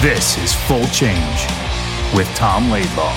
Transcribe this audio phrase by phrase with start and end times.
[0.00, 1.48] This is Full Change
[2.14, 3.12] with Tom Laidlaw.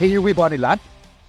[0.00, 0.80] Hey, here we Bonnie Lad.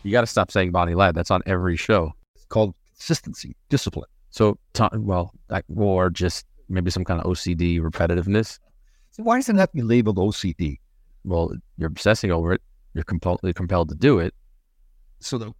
[0.02, 1.14] You got to stop saying Bonnie Lad.
[1.14, 2.12] That's on every show.
[2.34, 4.10] It's called consistency, discipline.
[4.32, 8.58] So, Tom, well, that, or just maybe some kind of OCD repetitiveness.
[9.12, 10.80] So why does it have to be labeled OCD?
[11.24, 12.64] Well, you're obsessing over it.
[12.96, 14.34] You're compelled, compelled to do it.
[15.20, 15.54] So the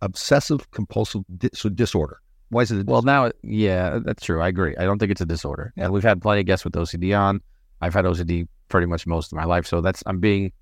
[0.00, 2.21] obsessive compulsive di- so disorder.
[2.52, 2.80] Why is it?
[2.80, 4.40] A Well, now, yeah, that's true.
[4.42, 4.74] I agree.
[4.76, 5.72] I don't think it's a disorder.
[5.76, 7.40] And we've had plenty of guests with OCD on.
[7.80, 9.66] I've had OCD pretty much most of my life.
[9.66, 10.52] So that's, I'm being,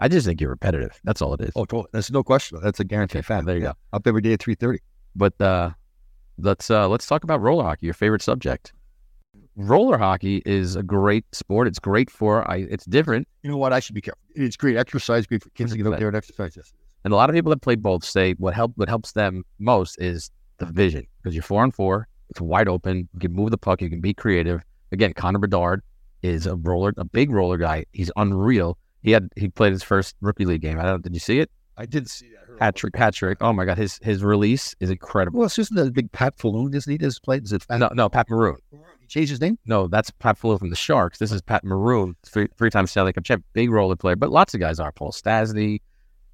[0.00, 0.98] I just think you're repetitive.
[1.04, 1.52] That's all it is.
[1.56, 1.88] oh, totally.
[1.92, 2.58] That's no question.
[2.62, 3.46] That's a guaranteed fact.
[3.46, 3.68] there you Yeah.
[3.92, 3.96] go.
[3.96, 4.80] Up every day at three thirty.
[5.16, 5.70] But uh,
[6.38, 8.72] let's uh, let's talk about roller hockey, your favorite subject.
[9.56, 11.66] Roller hockey is a great sport.
[11.66, 12.58] It's great for I.
[12.70, 13.72] It's different, You know what?
[13.72, 14.20] I should be careful.
[14.34, 16.54] It's great exercise, great for kids to get out there and exercise.
[16.56, 16.72] Yes.
[17.04, 20.00] and a lot of people that play both say what help what helps them most
[20.00, 22.08] is the vision because you're four on four.
[22.30, 23.08] It's wide open.
[23.14, 23.80] You can move the puck.
[23.80, 24.62] You can be creative.
[24.92, 25.82] Again, Connor Bedard
[26.22, 27.86] is a roller, a big roller guy.
[27.92, 28.76] He's unreal.
[29.02, 30.78] He had he played his first rookie league game.
[30.78, 31.02] I don't.
[31.02, 31.50] Did you see it?
[31.76, 32.38] I did see that.
[32.58, 33.38] Patrick, Hat trick, hat trick.
[33.40, 35.38] Oh my god, his his release is incredible.
[35.38, 36.98] Well, it's just the big Pat Falloon, isn't he?
[36.98, 37.38] Does play?
[37.38, 37.64] Does it?
[37.70, 38.56] No, no, Pat Maroon.
[39.00, 39.58] He changed his name.
[39.64, 41.18] No, that's Pat Fuller from the Sharks.
[41.18, 44.16] This is Pat Maroon, three three time Stanley Cup champ, big roller player.
[44.16, 44.90] But lots of guys are.
[44.90, 45.80] Paul Stastny,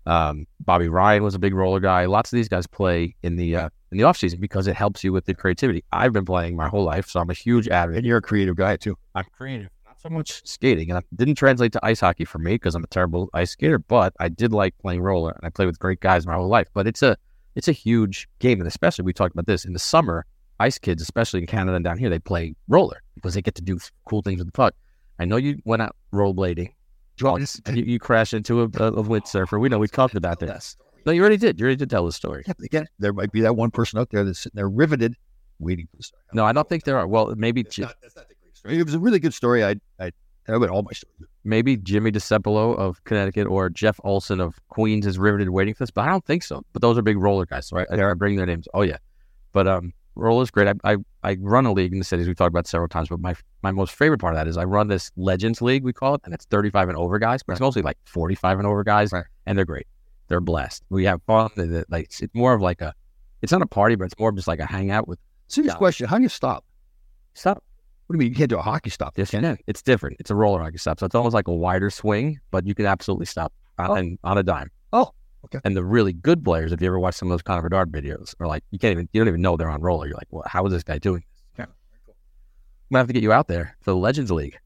[0.06, 2.04] um, Bobby Ryan was a big roller guy.
[2.06, 5.02] Lots of these guys play in the uh, in the off season because it helps
[5.04, 5.84] you with the creativity.
[5.92, 8.04] I've been playing my whole life, so I'm a huge And advocate.
[8.04, 8.96] you're a creative guy too.
[9.14, 12.52] I'm creative, not so much skating, and it didn't translate to ice hockey for me
[12.54, 13.78] because I'm a terrible ice skater.
[13.78, 16.68] But I did like playing roller, and I played with great guys my whole life.
[16.74, 17.16] But it's a
[17.54, 20.26] it's a huge game, and especially we talked about this in the summer.
[20.60, 23.62] Ice kids, especially in Canada and down here, they play roller because they get to
[23.62, 23.76] do
[24.08, 24.72] cool things with the puck.
[25.18, 26.72] I know you went out rollerblading.
[27.16, 29.60] Do you You, you crashed into a, a, a windsurfer.
[29.60, 30.76] We know we've talked about this.
[31.06, 31.58] No, you already did.
[31.58, 32.44] You already did tell the story.
[32.46, 35.14] Yeah, again, there might be that one person out there that's sitting there riveted,
[35.58, 36.22] waiting for the story.
[36.32, 37.06] No, I don't think there are.
[37.06, 38.78] Well, maybe It's not, that's not the great story.
[38.78, 39.62] It was a really good story.
[39.64, 40.10] I, I,
[40.48, 41.28] I bet all my stories.
[41.44, 45.90] maybe Jimmy DeCepolo of Connecticut or Jeff Olson of Queens is riveted waiting for this,
[45.90, 46.62] but I don't think so.
[46.72, 48.66] But those are big roller guys, so I, I bring their names.
[48.74, 48.98] Oh yeah,
[49.52, 50.68] but um, roller's great.
[50.68, 53.20] I, I I run a league in the cities we've talked about several times, but
[53.20, 56.14] my my most favorite part of that is I run this Legends League we call
[56.14, 59.12] it, and it's 35 and over guys, but it's mostly like 45 and over guys,
[59.12, 59.24] Right.
[59.46, 59.86] and they're great.
[60.28, 60.82] They're blessed.
[60.90, 61.50] We have fun.
[61.56, 62.94] They- they- Like it's more of like a,
[63.42, 65.18] it's not a party, but it's more of just like a hangout with.
[65.48, 65.78] Serious Yeah.
[65.78, 66.64] question: How do you stop?
[67.34, 67.62] Stop.
[68.06, 68.32] What do you mean?
[68.32, 69.14] You can't do a hockey stop?
[69.16, 69.56] Yes, you can.
[69.66, 70.16] It's different.
[70.20, 72.84] It's a roller hockey stop, so it's almost like a wider swing, but you can
[72.86, 73.94] absolutely stop on, Oh.
[73.94, 74.70] and on a dime.
[74.92, 75.10] Oh,
[75.44, 75.60] okay.
[75.64, 78.34] And the really good players, if you ever watch some of those Connor Bedard videos,
[78.40, 80.06] are like you can't even you don't even know they're on roller.
[80.06, 81.42] You're like, well, how is this guy doing this?
[81.58, 81.64] Yeah.
[81.64, 84.58] I'm gonna have to get you out there for the Legends League.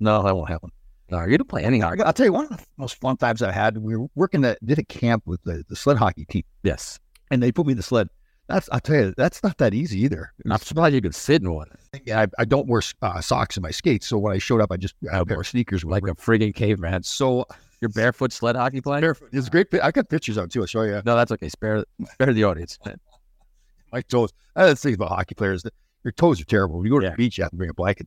[0.00, 0.70] No, that won't happen.
[1.10, 2.02] No, you don't play any hockey.
[2.02, 3.78] I'll tell you one of the most fun times I had.
[3.78, 6.98] We were working at did a camp with the, the sled hockey team, Yes,
[7.30, 8.08] and they put me in the sled.
[8.48, 10.32] That's I'll tell you, that's not that easy either.
[10.50, 11.68] I'm surprised you could sit in one
[12.12, 14.76] I, I don't wear uh, socks in my skates, so when I showed up, I
[14.76, 15.84] just pair of sneakers.
[15.84, 17.02] like a friggin' caveman.
[17.02, 17.46] so
[17.82, 19.00] You're barefoot sled hockey playing.
[19.00, 19.28] barefoot.
[19.32, 19.66] It's great.
[19.82, 20.60] I got pictures out too.
[20.60, 21.02] I'll show you.
[21.04, 21.48] No, that's okay.
[21.48, 22.78] Spare spare the audience.
[23.92, 24.30] My toes.
[24.56, 25.64] I had thing about hockey players.
[26.04, 26.76] Your toes are terrible.
[26.76, 27.10] When you go to Yeah.
[27.10, 28.06] the beach, you have to bring a blanket.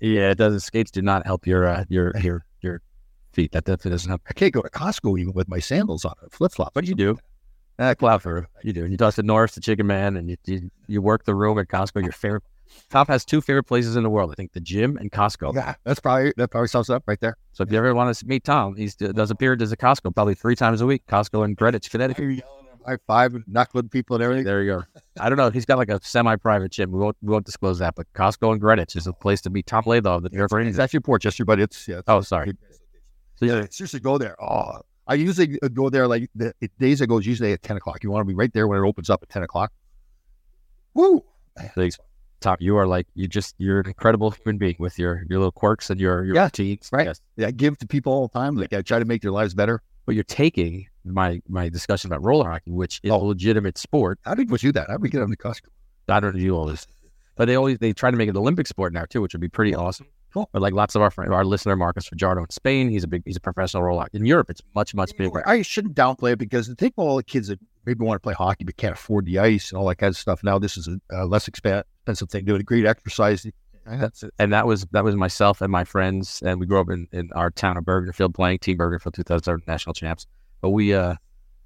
[0.00, 0.60] Yeah, it doesn't.
[0.60, 2.80] Skates do not help your uh, your your your
[3.34, 3.52] feet.
[3.52, 4.22] That definitely doesn't help.
[4.28, 6.72] I can't go to Costco even with my sandals on, flip flops.
[6.74, 7.18] But you do.
[7.78, 8.46] Uh, through.
[8.62, 8.84] You do.
[8.84, 11.58] And you toss to Norris, the Chicken Man, and you, you you work the room
[11.58, 12.02] at Costco.
[12.02, 12.42] Your favorite.
[12.90, 14.30] Tom has two favorite places in the world.
[14.30, 15.54] I think the gym and Costco.
[15.54, 17.36] Yeah, that's probably that probably sums it up right there.
[17.52, 20.34] So if you ever want to meet Tom, he does appear at a Costco probably
[20.34, 21.02] three times a week.
[21.06, 22.42] Costco in Greenwich, Connecticut.
[22.86, 24.44] high five, knuckling people and everything.
[24.44, 24.82] There you go.
[25.20, 25.50] I don't know.
[25.50, 26.90] He's got like a semi-private gym.
[26.92, 29.66] We won't we won't disclose that, but Costco in Greenwich is a place to meet
[29.66, 31.96] Tom Laidlaw the York It's actually Portchester, but it's yeah.
[31.98, 32.52] It's, Oh, sorry.
[33.36, 34.36] So yeah, seriously, go there.
[34.42, 37.18] Oh, I usually uh, go there like the it- days ago.
[37.18, 38.02] It's usually at ten o'clock.
[38.02, 39.72] You want to be right there when it opens up at ten o'clock.
[40.94, 41.24] Woo!
[41.74, 41.98] Thanks.
[42.44, 45.50] Tom, you are like you just you're an incredible human being with your your little
[45.52, 46.90] quirks and your your Yeah, routines.
[46.92, 47.06] right.
[47.06, 47.20] Yes.
[47.36, 48.54] Yeah, I give to people all the time.
[48.56, 49.80] Like I try to make their lives better.
[50.06, 53.24] But you're taking my my discussion about roller hockey, which is a Oh.
[53.24, 54.18] legitimate sport.
[54.26, 54.88] How did we do that?
[54.88, 55.68] How did we get on the Costco?
[56.08, 56.86] I don't know you this.
[57.36, 59.40] but they always they try to make it an Olympic sport now too, which would
[59.40, 60.06] be pretty awesome.
[60.34, 60.48] Cool.
[60.52, 63.22] But like lots of our friends, our listener Marcus Fajardo in Spain, he's a big
[63.24, 64.18] he's a professional roller hockey.
[64.18, 65.42] In Europe, it's much much bigger.
[65.48, 68.34] I shouldn't downplay it because I think all the kids that maybe want to play
[68.34, 70.42] hockey but can't afford the ice and all that kind of stuff.
[70.42, 72.44] Now this is a, a less expensive thing.
[72.44, 73.46] Doing a great exercise.
[74.38, 77.30] And that was that was myself and my friends, and we grew up in, in
[77.34, 80.26] our town of Bergenfield playing Team Bergenfield 2000 national champs.
[80.62, 81.16] But we uh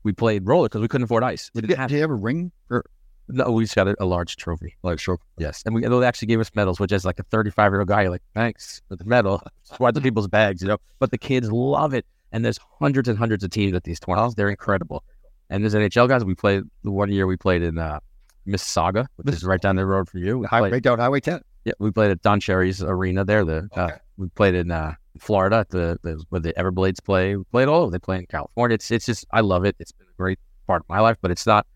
[0.02, 1.50] we played roller because we couldn't afford ice.
[1.54, 2.50] We Did, have did you ever ring?
[2.70, 2.84] Or,
[3.28, 4.74] no, we just got a, a large trophy.
[4.82, 5.18] like sure.
[5.36, 7.88] Yes, and we they actually gave us medals, which as like a 35 year old
[7.88, 9.42] guy, you're like thanks for the medal.
[9.78, 10.78] Watch the people's bags, you know.
[10.98, 14.34] But the kids love it, and there's hundreds and hundreds of teams at these tournaments.
[14.34, 15.04] They're incredible.
[15.50, 16.24] And there's NHL guys.
[16.24, 18.00] We played the one year we played in uh,
[18.46, 20.38] Mississauga, which is right down the road from you.
[20.38, 21.40] We High, played- right down Highway 10.
[21.64, 23.44] yeah, we played at Don Cherry's arena there.
[23.44, 27.36] The uh, we played in uh, Florida the, the where the Everblades play.
[27.36, 27.90] We played all over.
[27.90, 28.74] They play in California.
[28.74, 29.76] It's it's just I love it.
[29.78, 31.66] It's been a great part of my life, but it's not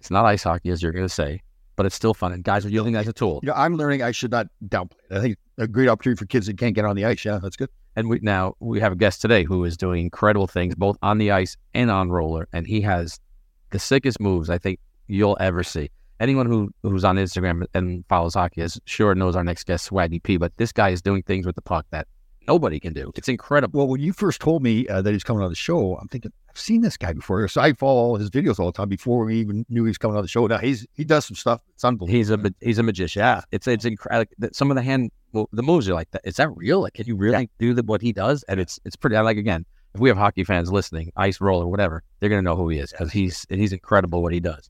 [0.00, 1.40] it's not ice hockey as you're going to say,
[1.74, 2.32] but it's still fun.
[2.32, 3.40] And guys are using it as a tool.
[3.42, 5.16] You know, I'm learning I should not downplay it.
[5.16, 7.24] I think a great opportunity for kids that can't get on the ice.
[7.24, 7.70] Yeah, that's good.
[7.96, 11.16] And we now we have a guest today who is doing incredible things both on
[11.18, 13.18] the ice and on roller, and he has
[13.70, 14.78] the sickest moves I think
[15.08, 15.90] you'll ever see.
[16.20, 20.22] Anyone who who's on Instagram and follows hockey is sure knows our next guest Swaggy
[20.22, 22.06] P, but this guy is doing things with the puck that
[22.46, 23.12] nobody can do.
[23.16, 23.78] It's incredible.
[23.78, 26.32] Well, when you first told me uh, that he's coming on the show, I'm thinking
[26.48, 27.48] I've seen this guy before.
[27.48, 29.98] So I follow all his videos all the time before we even knew he was
[29.98, 30.46] coming on the show.
[30.46, 31.60] Now he's he does some stuff.
[31.74, 32.16] It's unbelievable.
[32.16, 33.20] He's a he's a magician.
[33.20, 34.32] Yeah, it's it's incredible.
[34.52, 35.10] Some of the hand
[35.52, 36.22] the moves are like that.
[36.24, 36.80] Is that real?
[36.80, 38.42] Like, can you really do the, what he does?
[38.48, 39.16] And it's it's pretty.
[39.16, 39.64] I like again.
[39.94, 42.90] If we have hockey fans listening, ice roller, whatever, they're gonna know who he is
[42.90, 44.68] because he's he's incredible what he does.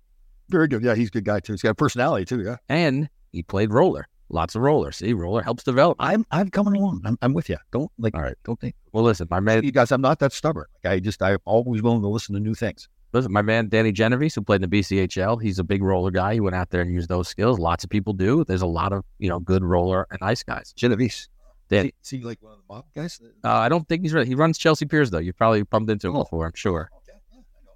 [0.48, 0.82] very good.
[0.84, 1.52] Yeah, he's a good guy too.
[1.54, 2.42] He's got a personality too.
[2.42, 4.92] Yeah, And he played roller, lots of roller.
[4.92, 5.96] See, roller helps develop.
[6.00, 7.02] I'm I'm coming along.
[7.04, 7.56] I'm, I'm with you.
[7.72, 8.14] Don't like.
[8.14, 8.36] All right.
[8.44, 8.74] Don't think.
[8.92, 10.66] Well, listen, my man, You guys, I'm not that stubborn.
[10.84, 12.88] Like I just I'm always willing to listen to new things.
[13.16, 16.34] Listen, my man Danny Genovese, who played in the BCHL, he's a big roller guy.
[16.34, 17.58] He went out there and used those skills.
[17.58, 18.44] Lots of people do.
[18.44, 20.72] There's a lot of you know good roller and ice guys.
[20.72, 21.28] Genovese.
[21.68, 21.92] Danny.
[22.02, 23.20] See, see like one of the mob guys.
[23.42, 24.28] Uh, I don't think he's ready.
[24.28, 25.18] He runs Chelsea Piers though.
[25.18, 26.22] You've probably bumped into him Oh.
[26.22, 26.90] before, I'm sure.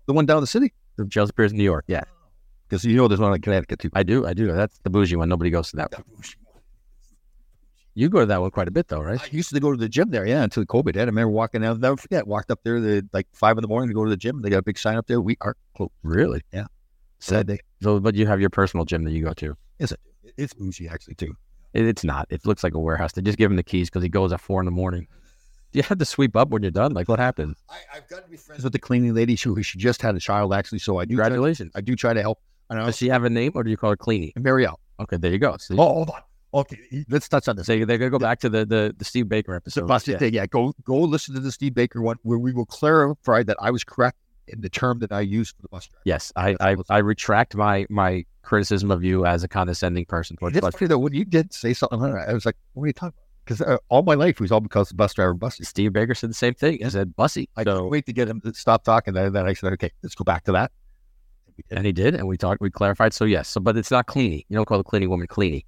[0.06, 0.72] The one down the city.
[0.96, 1.84] The Chelsea Piers in New York.
[1.88, 2.02] Yeah.
[2.68, 3.90] Because you know there's one in Connecticut too.
[3.94, 4.52] I do, I do.
[4.52, 5.28] That's the bougie one.
[5.28, 5.92] Nobody goes to that.
[5.92, 6.04] one.
[8.00, 9.20] You go to that one quite a bit, though, right?
[9.20, 11.02] I used to go to the gym there, yeah, until COVID hit.
[11.02, 13.90] I remember walking out, never forget, walked up there the like five in the morning
[13.90, 14.40] to go to the gym.
[14.40, 15.20] They got a big sign up there.
[15.20, 15.92] We are closed.
[16.02, 16.40] Really?
[16.50, 16.64] Yeah.
[17.18, 17.42] So,
[17.82, 19.54] so, but you have your personal gym that you go to.
[19.78, 20.00] is it?
[20.38, 21.34] It's bougie actually too.
[21.74, 22.26] It, it's not.
[22.30, 23.12] It looks like a warehouse.
[23.12, 25.06] They just give him the keys because he goes at four in the morning.
[25.72, 26.94] Do you have to sweep up when you're done?
[26.94, 27.56] Like, what happened?
[27.68, 29.36] I, I've got to be friends with the cleaning lady.
[29.36, 31.16] She, she just had a child actually, so I do.
[31.16, 31.26] Try,
[31.74, 32.40] I do try to help.
[32.70, 34.32] And I Does she have a name, or do you call her Cleanie?
[34.38, 34.76] Marielle.
[35.00, 35.58] Okay, there you go.
[35.58, 35.74] See?
[35.74, 36.22] Oh, hold on.
[36.52, 37.66] Okay, let's touch on this.
[37.66, 39.88] So they're gonna go back to the the, the Steve Baker episode.
[40.06, 40.18] Yeah.
[40.18, 40.46] thing, yeah.
[40.46, 43.84] Go go listen to the Steve Baker one where we will clarify that I was
[43.84, 44.16] correct
[44.48, 46.02] in the term that I used for the bus driver.
[46.04, 50.36] Yes, I, I I retract my my criticism of you as a condescending person.
[50.36, 52.86] towards It's bus funny though when you did say something, I was like, "What are
[52.88, 53.14] you talking about?"
[53.44, 55.68] Because uh, all my life it was all because of bus driver buses.
[55.68, 56.78] Steve Baker said the same thing.
[56.82, 57.48] He said Bussy.
[57.56, 59.14] I So- couldn't wait to get him to stop talking.
[59.14, 60.72] Then, then I said, "Okay, let's go back to that."
[61.70, 63.12] and he did, and we talked, we clarified.
[63.12, 64.44] So yes, so but it's not Cleanie.
[64.48, 65.64] You don't call the cleaning woman Cleanie.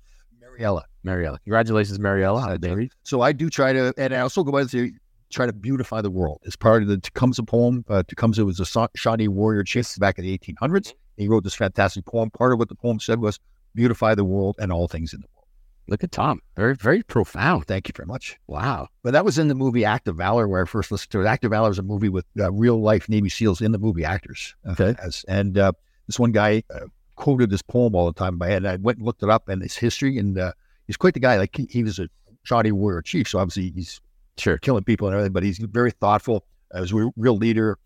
[0.63, 0.85] Mariella.
[1.03, 1.39] Mariella.
[1.45, 2.57] Congratulations, Mariella.
[2.63, 4.93] Uh, So I do try to, and I also go by to
[5.31, 6.41] try to beautify the world.
[6.47, 10.25] As part of the Tecumseh poem, uh, Tecumseh was a Shawnee warrior chief back in
[10.25, 10.95] the 1800s.
[11.17, 12.31] He wrote this fantastic poem.
[12.31, 13.41] Part of what the poem said was,
[13.75, 15.47] "Beautify the world and all things in the world."
[15.89, 16.41] Look at Tom.
[16.57, 17.67] Very, very profound.
[17.67, 18.39] Thank you very much.
[18.47, 18.89] Wow.
[19.03, 21.27] But that was in the movie Act of Valor, where I first listened to it.
[21.27, 24.05] Act of Valor is a movie with uh, real life Navy SEALs in the movie
[24.05, 24.55] actors.
[24.67, 24.95] Okay.
[25.03, 25.73] As, and uh,
[26.07, 29.07] this one guy uh, quoted this poem all the time by and I went and
[29.07, 30.19] looked it up and its history.
[30.19, 30.53] And uh,
[30.87, 31.37] he's quite the guy.
[31.37, 32.09] Like he, he was a
[32.45, 34.01] Shawnee warrior chief, so obviously he's
[34.39, 34.57] Sure.
[34.59, 35.33] killing people and everything.
[35.33, 36.45] But he's very thoughtful.
[36.75, 37.79] Uh, a real, real leader.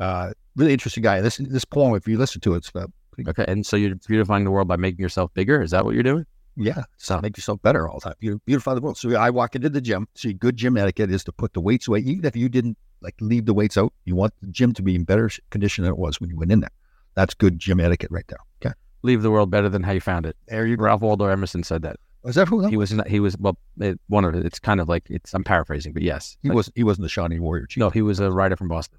[0.00, 1.20] Uh, really interesting guy.
[1.20, 3.44] This this poem, if you listen to it, it's uh, pretty, Okay.
[3.46, 5.62] And so you're beautifying the world by making yourself bigger.
[5.62, 6.26] Is that what you're doing?
[6.56, 6.82] yeah.
[6.98, 8.14] So make yourself better all the time.
[8.20, 8.98] You beautify the world.
[8.98, 10.06] So I walk into the gym.
[10.16, 13.14] See, good gym etiquette is to put the weights away, even if you didn't like
[13.20, 13.92] leave the weights out.
[14.04, 16.52] You want the gym to be in better condition than it was when you went
[16.52, 16.70] in there.
[17.14, 18.38] That's good gym etiquette right there.
[18.64, 18.74] Okay.
[19.02, 20.36] Leave the world better than how you found it.
[20.48, 20.84] There you go.
[20.84, 21.96] Ralph Waldo Emerson said that.
[22.22, 22.66] Was that who?
[22.68, 24.46] He was not, he was well it, one of it.
[24.46, 26.70] It's kind of like it's I'm paraphrasing, but yes, He Like, was.
[26.76, 27.80] He wasn't the Shawnee warrior chief.
[27.80, 28.98] no, he was a writer from Boston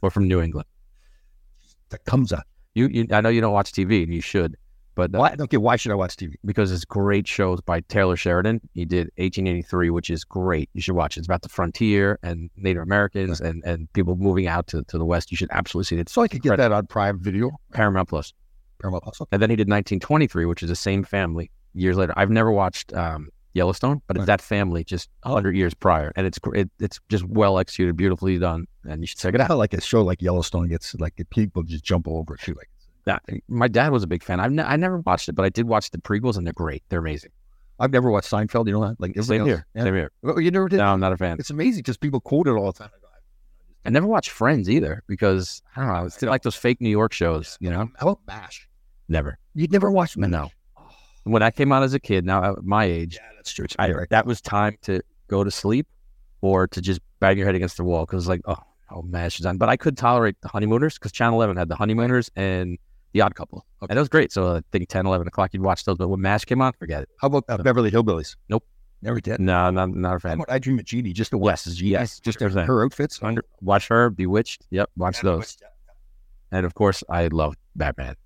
[0.00, 0.66] or from New England.
[1.90, 2.46] that comes up.
[2.74, 4.56] You, you, I know you don't watch TV, and you should,
[4.96, 5.36] but uh, Why?
[5.38, 6.34] Okay, why should I watch TV?
[6.44, 8.60] because it's great shows by Taylor Sheridan.
[8.72, 10.70] He did 1883, which is great.
[10.72, 11.20] You should watch it.
[11.20, 15.04] It's about the frontier and Native Americans and, and people moving out to, to the
[15.04, 15.30] West.
[15.30, 16.08] You should absolutely see it.
[16.08, 18.32] So I could get that on Prime Video, Paramount Plus.
[18.80, 19.20] Paramount Plus.
[19.20, 19.28] Okay.
[19.32, 22.14] And then he did 1923, which is the same family years later.
[22.16, 26.10] I've never watched um, Yellowstone, but it's that family just 100 years prior.
[26.16, 28.66] And it's it, it's just well executed, beautifully done.
[28.88, 29.58] And you should check it out.
[29.58, 32.48] Like a show like Yellowstone gets like people just jump over it.
[32.48, 32.70] Like
[33.06, 34.40] Yeah, my dad was a big fan.
[34.40, 36.82] I've ne- I never watched it, but I did watch the prequels, and they're great.
[36.88, 37.30] They're amazing.
[37.78, 38.66] I've never watched Seinfeld.
[38.66, 39.00] You know that?
[39.00, 39.48] Like Same else.
[39.48, 39.66] here.
[39.74, 39.84] Yeah.
[39.84, 40.10] Same here.
[40.24, 40.78] Oh, you never did?
[40.78, 41.36] No, I'm not a fan.
[41.38, 42.90] It's amazing because people quote it all the time.
[43.84, 46.04] I never watched Friends either because I don't know.
[46.06, 47.88] It's like those fake New York shows, you know.
[47.98, 48.68] How about MASH?
[49.08, 49.38] Never.
[49.54, 50.30] You'd never watched MASH?
[50.30, 50.50] No.
[51.22, 53.66] When I came out as a kid, now at my age, Yeah, that's true.
[53.78, 54.08] I, right.
[54.10, 55.86] that was time to go to sleep
[56.40, 58.56] or to just bang your head against the wall because like, oh,
[58.90, 59.56] oh, MASH is on.
[59.58, 62.78] But I could tolerate the Honeymooners because Channel 11 had the Honeymooners and
[63.16, 63.64] The Odd Couple.
[63.80, 64.30] And it was great.
[64.30, 65.96] So I think 10, 11 o'clock, you'd watch those.
[65.96, 67.08] But when MASH came on, forget it.
[67.18, 68.36] How about uh, Beverly Hillbillies?
[68.50, 68.62] Nope.
[69.00, 69.40] Never did.
[69.40, 70.34] No, not, not a fan.
[70.34, 71.14] about I Dream of Jeannie?
[71.14, 71.80] Just the Yes, West.
[71.80, 72.66] yes, just 100%.
[72.66, 73.18] her outfits.
[73.22, 74.66] Under, watch her, Bewitched.
[74.70, 75.56] Yep, watch those.
[76.52, 78.16] And of course, I love Batman.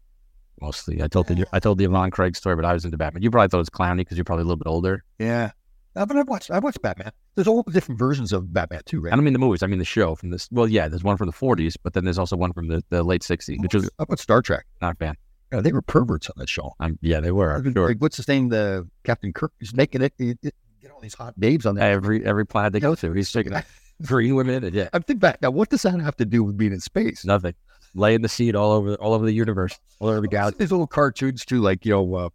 [0.61, 3.23] Mostly, I told the I told the Yvonne Craig story, but I was into Batman.
[3.23, 5.05] You probably thought it was clowny because you're probably a little bit older.
[5.19, 5.53] Yeah.
[5.97, 7.11] Uh, but I've watched, I've watched Batman.
[7.35, 9.13] There's all different versions of Batman too, right?
[9.13, 9.63] I don't mean the movies.
[9.63, 10.49] I mean the show from this.
[10.53, 13.03] Well, yeah, there's one from the 40s, but then there's also one from the, the
[13.03, 14.67] late 60s, which was How about Star Trek?
[14.81, 15.17] not fan.
[15.53, 16.75] Yeah, they were perverts on that show.
[16.79, 17.53] I'm, yeah, they were.
[17.57, 17.89] I'm sure.
[17.89, 18.51] Like, what's his name?
[18.51, 19.53] The Captain Kirk.
[19.61, 20.13] is making it.
[20.17, 21.91] He, he- get all these hot babes on there.
[21.91, 23.53] Every every planet they go to, he's taking
[24.07, 25.51] green women and yeah, I think back now.
[25.51, 27.25] What does that have to do with being in space?
[27.25, 27.53] nothing.
[27.95, 30.59] Laying the seed all over all over the universe, all over the galaxy.
[30.61, 32.29] These little cartoons too, like you know, uh,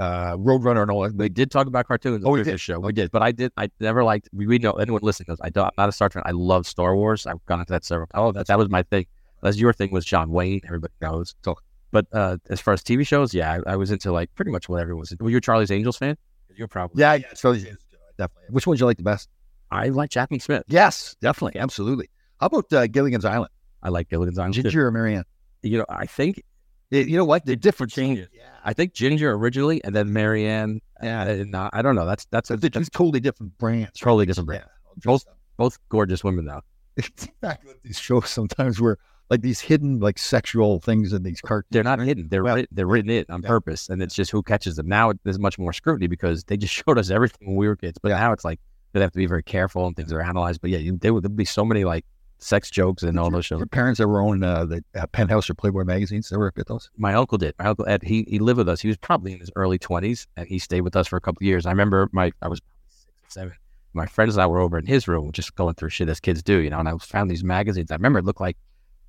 [0.00, 2.24] uh, Roadrunner and all They, did talk about cartoons.
[2.24, 2.58] Oh, we did?
[2.58, 2.80] show.
[2.80, 3.52] We did, but I did.
[3.56, 4.28] I never liked.
[4.32, 5.38] We, we know anyone listening goes.
[5.42, 5.66] I don't.
[5.66, 6.24] I'm not a Star Trek.
[6.26, 7.26] I love Star Wars.
[7.26, 8.08] I've gone into that several.
[8.14, 9.06] Oh, that that was my thing.
[9.42, 10.60] That's your thing was John Wayne.
[10.64, 11.34] Everybody knows.
[11.44, 11.56] So-
[11.92, 14.68] but uh, as far as TV shows, yeah, I, I was into like pretty much
[14.68, 15.10] what everyone was.
[15.10, 15.24] Into.
[15.24, 16.16] Were you a Charlie's Angels fan?
[16.56, 17.00] You're probably.
[17.00, 17.26] yeah, yeah.
[17.34, 18.44] So definitely.
[18.50, 19.28] Which ones you like the best?
[19.72, 20.62] I like Jaclyn Smith.
[20.68, 22.08] Yes, definitely, absolutely.
[22.38, 23.50] How about uh, Gilligan's Island?
[23.82, 24.54] I like Gilligan's Island.
[24.54, 24.62] too.
[24.62, 25.24] Ginger or Mary Ann?
[25.62, 26.42] You know, I think
[26.90, 27.46] They- you know what?
[27.46, 28.28] They're different changes.
[28.32, 28.42] Yeah.
[28.64, 30.80] I think Ginger originally, and then Mary Ann.
[31.02, 31.22] Yeah.
[31.28, 32.04] and, uh, I don't know.
[32.06, 33.98] That's that's, a, they're just totally different brands.
[33.98, 34.64] totally different brand.
[34.66, 34.92] Yeah.
[35.04, 35.24] Both
[35.56, 36.60] both gorgeous women though.
[36.96, 38.98] It's back with these shows sometimes where
[39.30, 41.68] like these hidden like sexual things in these cartoons.
[41.70, 42.28] They're not hidden.
[42.28, 43.48] They're Well, writ- they're written in on yeah.
[43.48, 44.88] purpose, and it's just who catches them.
[44.88, 47.98] Now there's much more scrutiny because they just showed us everything when we were kids.
[48.02, 48.58] But now it's like
[48.92, 50.60] they have to be very careful and things are analyzed.
[50.60, 52.04] But yeah, you, there'd be so many like
[52.40, 53.58] sex jokes and all those shows.
[53.58, 56.28] Your parents ever owned uh, the uh, Penthouse or Playboy magazines?
[56.28, 56.90] They were at those.
[56.96, 57.54] My uncle did.
[57.58, 58.02] My uncle Ed.
[58.02, 58.80] He he lived with us.
[58.80, 61.38] He was probably in his early twenties, and he stayed with us for a couple
[61.40, 61.66] of years.
[61.66, 63.52] I remember my I was six or seven.
[63.92, 66.42] My friends and I were over in his room, just going through shit as kids
[66.42, 66.78] do, you know.
[66.78, 67.90] And I found these magazines.
[67.90, 68.56] I remember it looked like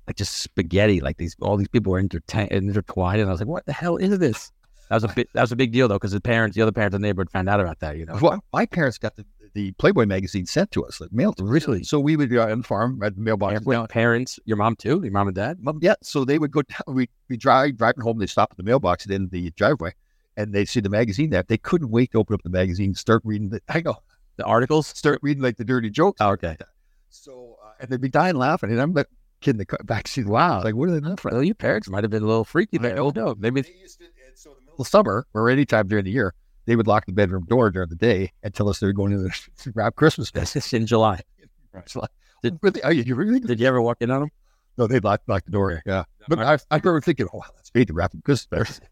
[0.06, 1.00] like just spaghetti.
[1.00, 4.18] Like these all these people were intertwined, and I was like, "What the hell is
[4.18, 4.52] this?"
[4.88, 6.72] That was a big that was a big deal though, because the parents, the other
[6.72, 7.96] parents in the neighborhood, found out about that.
[7.96, 9.24] You know, Well, my parents got the,
[9.54, 11.44] the Playboy magazine sent to us, like mailed to.
[11.44, 11.84] Really?
[11.84, 13.64] So we would be on the farm at the mailbox.
[13.64, 15.58] Wait, parents, your mom too, your mom and dad.
[15.60, 15.94] Mom, yeah.
[16.02, 16.94] So they would go down.
[16.94, 18.18] We we drive driving home.
[18.18, 19.92] They stop at the mailbox in the driveway,
[20.36, 21.42] and they see the magazine there.
[21.42, 23.60] They couldn't wait to open up the magazine, start reading the.
[23.68, 23.96] I know,
[24.36, 24.86] The articles.
[24.86, 26.20] start reading like the dirty jokes.
[26.20, 26.56] Oh, okay.
[27.10, 29.08] So uh, and they'd be dying laughing, and I'm like
[29.40, 30.26] kid in the car- back seat.
[30.26, 31.34] Wow, like what are they laughing at?
[31.34, 32.78] Well, your parents might have been a little freaky.
[32.78, 35.66] Oh no, maybe They used to, and so in the middle of summer or any
[35.66, 36.32] time during the year,
[36.66, 39.12] they would lock the bedroom door during the day and tell us they were going
[39.12, 40.72] to the, wrap Christmas this presents.
[40.72, 41.20] in July.
[41.74, 42.10] It's like,
[42.42, 43.40] Did- really, are you, you really?
[43.40, 44.30] Did you ever walk in on them?
[44.78, 45.82] No, they locked, locked the door.
[45.86, 48.80] Yeah, but I, I remember thinking, oh, wow, that's great to wrap Christmas presents.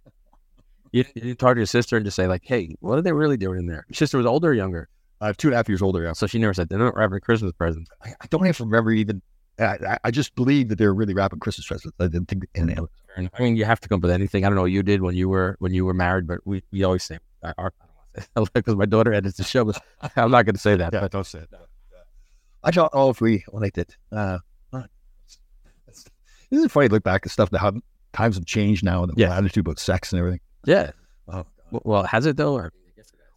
[0.93, 3.37] You, you talk to your sister and just say like, "Hey, what are they really
[3.37, 4.89] doing in there?" Your sister was older or younger,
[5.21, 6.03] Uh, two and a half years older.
[6.03, 6.15] Yeah.
[6.15, 7.89] so she never said they're not wrapping Christmas presents.
[8.05, 9.23] I, I don't even remember even.
[9.61, 11.95] I, I- I just believe that they were really wrapping Christmas presents.
[12.01, 12.45] I didn't think.
[12.57, 12.77] And,
[13.17, 14.45] and I mean, you have to come up with anything.
[14.45, 16.65] I don't know what you did when you were when you were married, but we,
[16.73, 17.19] we always say I,
[17.59, 17.73] our
[18.55, 19.73] because my daughter edits the show,
[20.17, 20.93] I'm not going to say that.
[20.93, 21.49] but don't say it.
[22.63, 23.97] I don't know if we liked it.
[24.13, 24.39] Uh,
[24.75, 26.07] it's-
[26.51, 27.73] isn't it funny to look back at stuff that how
[28.13, 29.37] times have changed now and the Yeah.
[29.37, 30.41] attitude about sex and everything?
[30.67, 30.91] yeah.
[31.29, 32.55] Oh, W- Well, has it though?
[32.55, 32.73] Or?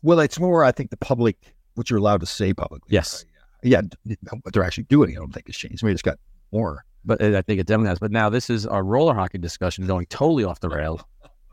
[0.01, 1.38] Well, it's more, I think, the public,
[1.75, 2.88] what you're allowed to say publicly.
[2.91, 3.24] Yes,
[3.62, 5.83] Yeah, d- what they're actually doing, I don't think has changed.
[5.83, 6.17] Maybe it's got
[6.51, 6.83] more.
[7.05, 8.00] but uh, I think it definitely has.
[8.00, 11.01] But now this is our roller hockey discussion going totally off the rails.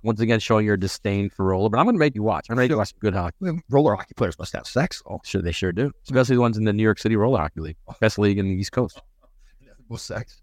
[0.03, 1.69] Once again, showing your disdain for roller.
[1.69, 2.47] But I'm going to make you watch.
[2.49, 3.37] I'm going to make you watch some good hockey.
[3.41, 5.21] Well, Roller hockey players must have sex, though.
[5.25, 5.93] Sure, they sure do.
[6.05, 7.95] Especially the ones in the New York City Roller Hockey League, oh.
[8.01, 9.01] best league in the East Coast.
[9.89, 10.41] Well, sex.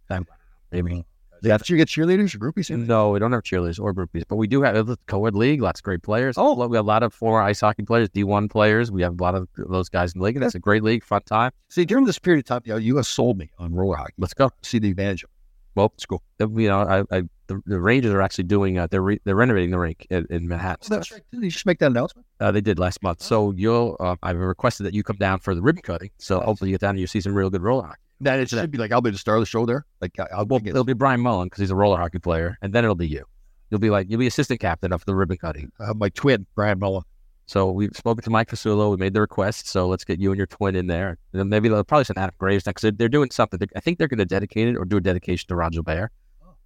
[0.71, 1.05] Maybe.
[1.43, 2.69] Yeah, did you get cheerleaders or groupies?
[2.69, 2.87] in?
[2.87, 5.61] No, we don't have cheerleaders or groupies, but we do have a co-ed league.
[5.61, 6.35] Lots of great players.
[6.37, 8.91] Oh, we have a lot of former ice hockey players, D1 players.
[8.91, 10.35] We have a lot of those guys in the league.
[10.35, 11.51] and It's a great league, fun time.
[11.69, 14.13] See, during this period of time, you, know, you have sold me on roller hockey.
[14.17, 14.51] Let's go.
[14.63, 15.37] See the advantage of it.
[15.77, 16.24] Well, it's cool.
[16.39, 18.79] You know, I, I the, the Rangers are actually doing.
[18.79, 20.88] Uh, they're re, they're renovating the rink in, in Manhattan.
[20.89, 21.22] That's right.
[21.31, 22.25] Did you just make that announcement?
[22.39, 23.22] Uh, they did last month.
[23.22, 23.96] So you'll.
[24.00, 26.10] Uh, I've requested that you come down for the ribbon cutting.
[26.17, 28.01] So hopefully you get down and you see some real good roller hockey.
[28.22, 29.86] That it should be like I'll be the star of the show there.
[30.01, 32.84] Like I'll Well, it'll be Brian Mullen because he's a roller hockey player, and then
[32.84, 33.24] it'll be you.
[33.69, 35.72] You'll be like you'll be assistant captain of the ribbon cutting.
[35.79, 37.03] uh, my twin Brian Mullen.
[37.48, 38.92] So we've spoken to Mike Fasulo.
[38.92, 39.68] We made the request.
[39.70, 41.18] So let's get you and your twin in there.
[41.32, 42.82] And then maybe they'll probably send Adam Graves next.
[42.82, 43.58] They're, they're doing something.
[43.58, 46.12] They- I think they're going to dedicate it or do a dedication to Roger Bear.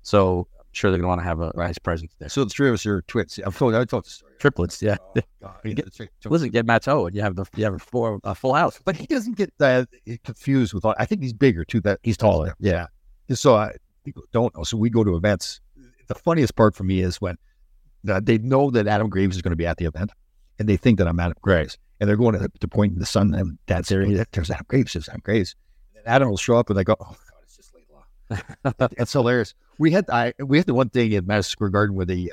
[0.01, 2.29] So I'm sure they're going to want to have a nice presence there.
[2.29, 3.39] So the three of us are twins.
[3.45, 4.31] I've told I told the story.
[4.39, 4.97] Triplets, yeah.
[5.39, 6.09] God, yeah, that's right.
[6.19, 8.79] So- Listen, get Matto, and you have the you have a full a full house.
[8.83, 9.85] but he doesn't get uh,
[10.23, 10.83] confused with.
[10.83, 11.81] all I think he's bigger too.
[11.81, 12.55] That he's taller.
[12.59, 12.87] Yeah.
[13.31, 13.73] So I
[14.33, 14.63] don't know.
[14.63, 15.61] So we go to events.
[16.07, 17.37] The funniest part for me is when
[18.09, 20.11] uh, they know that Adam Graves is going to be at the event,
[20.61, 23.05] and they think that I'm Adam Graves, and they're going to, to point in the
[23.05, 24.25] sun and dad's area.
[24.31, 24.93] There's Adam Graves.
[24.93, 25.55] There's Adam Graves.
[25.95, 29.11] And then Adam will show up, and they go, "Oh God, it's just Laidlaw." it's
[29.11, 29.55] hilarious.
[29.79, 32.29] We had I we had the one thing at Madison Square Garden where they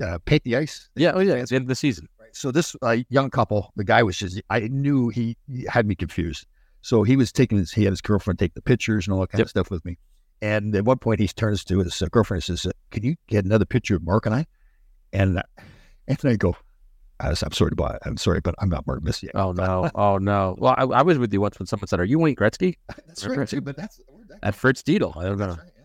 [0.00, 0.88] uh, paint the ice.
[0.94, 2.08] Yeah, oh yeah, it's the end of the season.
[2.20, 2.34] Right.
[2.36, 5.96] So this uh, young couple, the guy was just, I knew he, he had me
[5.96, 6.46] confused.
[6.82, 9.30] So he was taking his, he had his girlfriend take the pictures and all that
[9.30, 9.46] kind Yep.
[9.46, 9.98] of stuff with me.
[10.40, 13.44] And at one point he turns to his uh, girlfriend and says, can you get
[13.44, 14.46] another picture of Mark and I?
[15.12, 15.42] And, uh,
[16.08, 16.56] and I go,
[17.22, 19.30] I was, I'm sorry buy, I'm sorry, but I'm not Mark Messier.
[19.34, 20.56] Oh no, oh no.
[20.58, 22.76] Well, I, I was with you once when someone said, "Are you Wayne Gretzky?"
[23.06, 24.00] That's right too, but that's,
[24.42, 25.16] At Fritz Dietl.
[25.16, 25.46] I don't know.
[25.48, 25.82] right, yeah.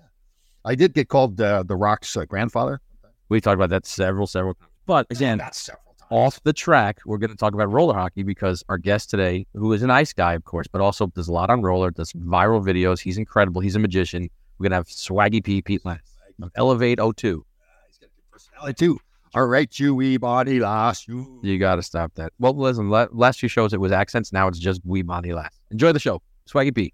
[0.65, 2.81] I did get called uh, the Rock's uh, grandfather.
[3.29, 4.71] We talked about that several, several times.
[4.85, 6.07] But again, Not several times.
[6.09, 9.71] off the track, we're going to talk about roller hockey because our guest today, who
[9.73, 12.63] is an ice guy, of course, but also does a lot on roller, does viral
[12.65, 12.99] videos.
[12.99, 13.61] He's incredible.
[13.61, 14.29] He's a magician.
[14.57, 15.99] We're going to have Swaggy P, Pete Lenes
[16.41, 16.95] of Elev802.
[17.21, 18.99] He's got a good personality too.
[19.35, 21.39] All right, you wee body last you.
[21.43, 22.31] You got to stop that.
[22.39, 24.31] Well, listen, last few shows it was accents.
[24.31, 25.59] Now it's just wee body last.
[25.69, 26.21] Enjoy the show.
[26.49, 26.93] Swaggy P.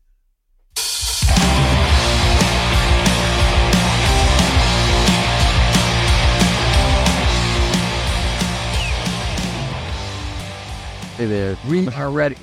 [11.17, 11.55] Hey there.
[11.69, 12.35] We are ready.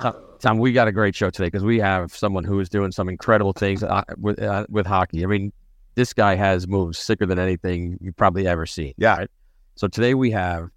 [0.00, 2.90] Tom, Tom, we got a great show today because we have someone who is doing
[2.90, 5.22] some incredible things uh, with uh, with hockey.
[5.22, 5.52] I mean,
[5.94, 8.94] this guy has moves sicker than anything you've probably ever seen.
[8.96, 9.16] Yeah.
[9.18, 9.30] right?
[9.74, 10.68] So today we have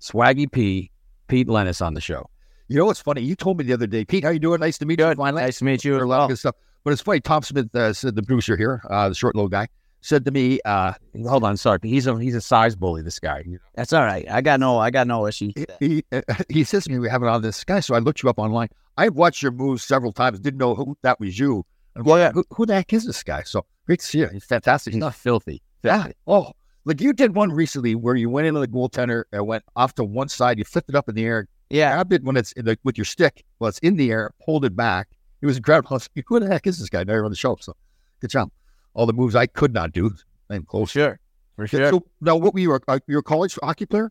[0.00, 0.90] Swaggy P,
[1.28, 2.28] Pete Lenes on the show.
[2.68, 3.22] You know what's funny?
[3.22, 4.60] You told me the other day, Pete, how you doing?
[4.60, 5.14] Nice to meet you.
[5.14, 5.42] Finally.
[5.42, 5.96] Nice to meet you.
[5.96, 6.54] Or a lot of good stuff.
[6.84, 7.20] But it's funny.
[7.20, 9.68] Tom Smith uh, said the producer here, uh, the short little guy,
[10.00, 10.94] said to me, uh,
[11.26, 11.78] Hold on, sorry.
[11.82, 13.02] He's a he's a size bully.
[13.02, 13.44] This guy.
[13.74, 14.24] That's all right.
[14.30, 17.10] I got no, I got no issue." he, he, uh, he says to me, "We
[17.10, 18.68] have it on this guy." So I looked you up online.
[18.96, 20.40] I've watched your moves several times.
[20.40, 21.64] Didn't know who that was you.
[21.94, 23.42] And well, yeah, who, who the heck is this guy?
[23.42, 23.66] So
[23.98, 24.28] see you.
[24.28, 24.94] He's fantastic.
[24.94, 25.16] He's stuff.
[25.16, 25.62] filthy.
[25.82, 26.08] Yeah.
[26.26, 26.52] Oh,
[26.84, 30.04] like you did one recently where you went into the goaltender and went off to
[30.04, 30.58] one side.
[30.58, 32.96] You flipped it up in the air, Yeah, grabbed it when it's in the, with
[32.96, 33.44] your stick.
[33.58, 35.08] Well, it's in the air, hold it back.
[35.42, 35.88] It was incredible.
[35.90, 37.04] I was like, who the heck is this guy?
[37.04, 37.56] Now you're on the show.
[37.60, 37.74] So
[38.20, 38.50] good job.
[38.94, 40.14] All the moves I could not do.
[40.50, 40.90] I'm close.
[40.90, 41.18] sure,
[41.56, 41.90] for sure.
[41.90, 42.78] So now, what were you?
[42.88, 44.10] Uh, you're a college hockey player?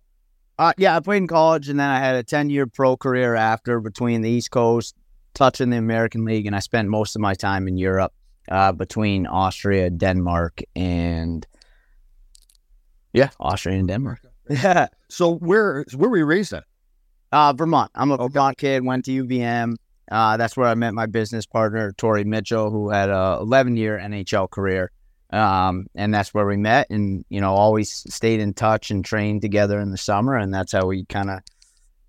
[0.57, 3.79] Uh, yeah, I played in college, and then I had a ten-year pro career after
[3.79, 4.95] between the East Coast,
[5.33, 8.13] touching the American League, and I spent most of my time in Europe,
[8.49, 11.45] uh, between Austria, Denmark, and
[13.13, 14.19] yeah, Austria and Denmark.
[14.49, 16.63] Yeah, So where where were you raised at?
[17.31, 17.91] uh, Vermont.
[17.93, 18.83] I'm a Vermont kid.
[18.83, 19.75] Went to UVM.
[20.11, 23.99] Uh, that's where I met my business partner, Torrey Mitchell, who had a 11 year
[23.99, 24.91] NHL career.
[25.31, 29.43] Um, and that's where we met and, you know, always stayed in touch and trained
[29.43, 30.35] together in the summer.
[30.35, 31.41] And that's how we kind of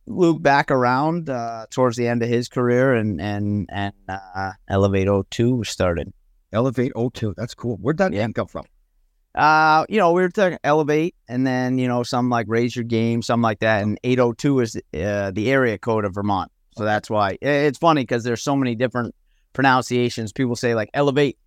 [0.06, 5.08] looped back around, uh, towards the end of his career and, and, and, uh, Elevate
[5.28, 6.10] 02 was started.
[6.52, 7.34] Elevate 02.
[7.36, 7.76] That's cool.
[7.76, 8.64] Where'd that name come from?
[9.34, 12.84] Uh, you know, we were talking elevate, and then you know, some like raise your
[12.84, 13.82] game, something like that.
[13.82, 17.78] And eight hundred two is uh, the area code of Vermont, so that's why it's
[17.78, 19.14] funny because there's so many different
[19.52, 20.32] pronunciations.
[20.32, 21.38] People say like elevate,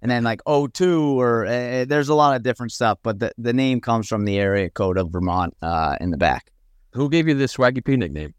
[0.00, 2.98] and then like 02 or uh, there's a lot of different stuff.
[3.04, 6.50] But the the name comes from the area code of Vermont uh, in the back.
[6.94, 8.34] Who gave you this Swaggy P nickname?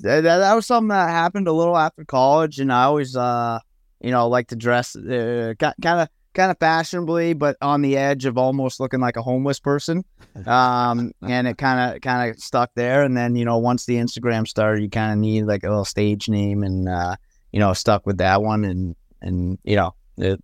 [0.00, 3.58] That, that, that was something that happened a little after college, and I always, uh,
[4.00, 8.24] you know, like to dress uh, kind of kind of fashionably, but on the edge
[8.24, 10.04] of almost looking like a homeless person.
[10.46, 13.02] Um, and it kind of kind of stuck there.
[13.02, 15.84] And then you know, once the Instagram started, you kind of need like a little
[15.84, 17.16] stage name, and uh,
[17.50, 20.40] you know, stuck with that one, and and you know, it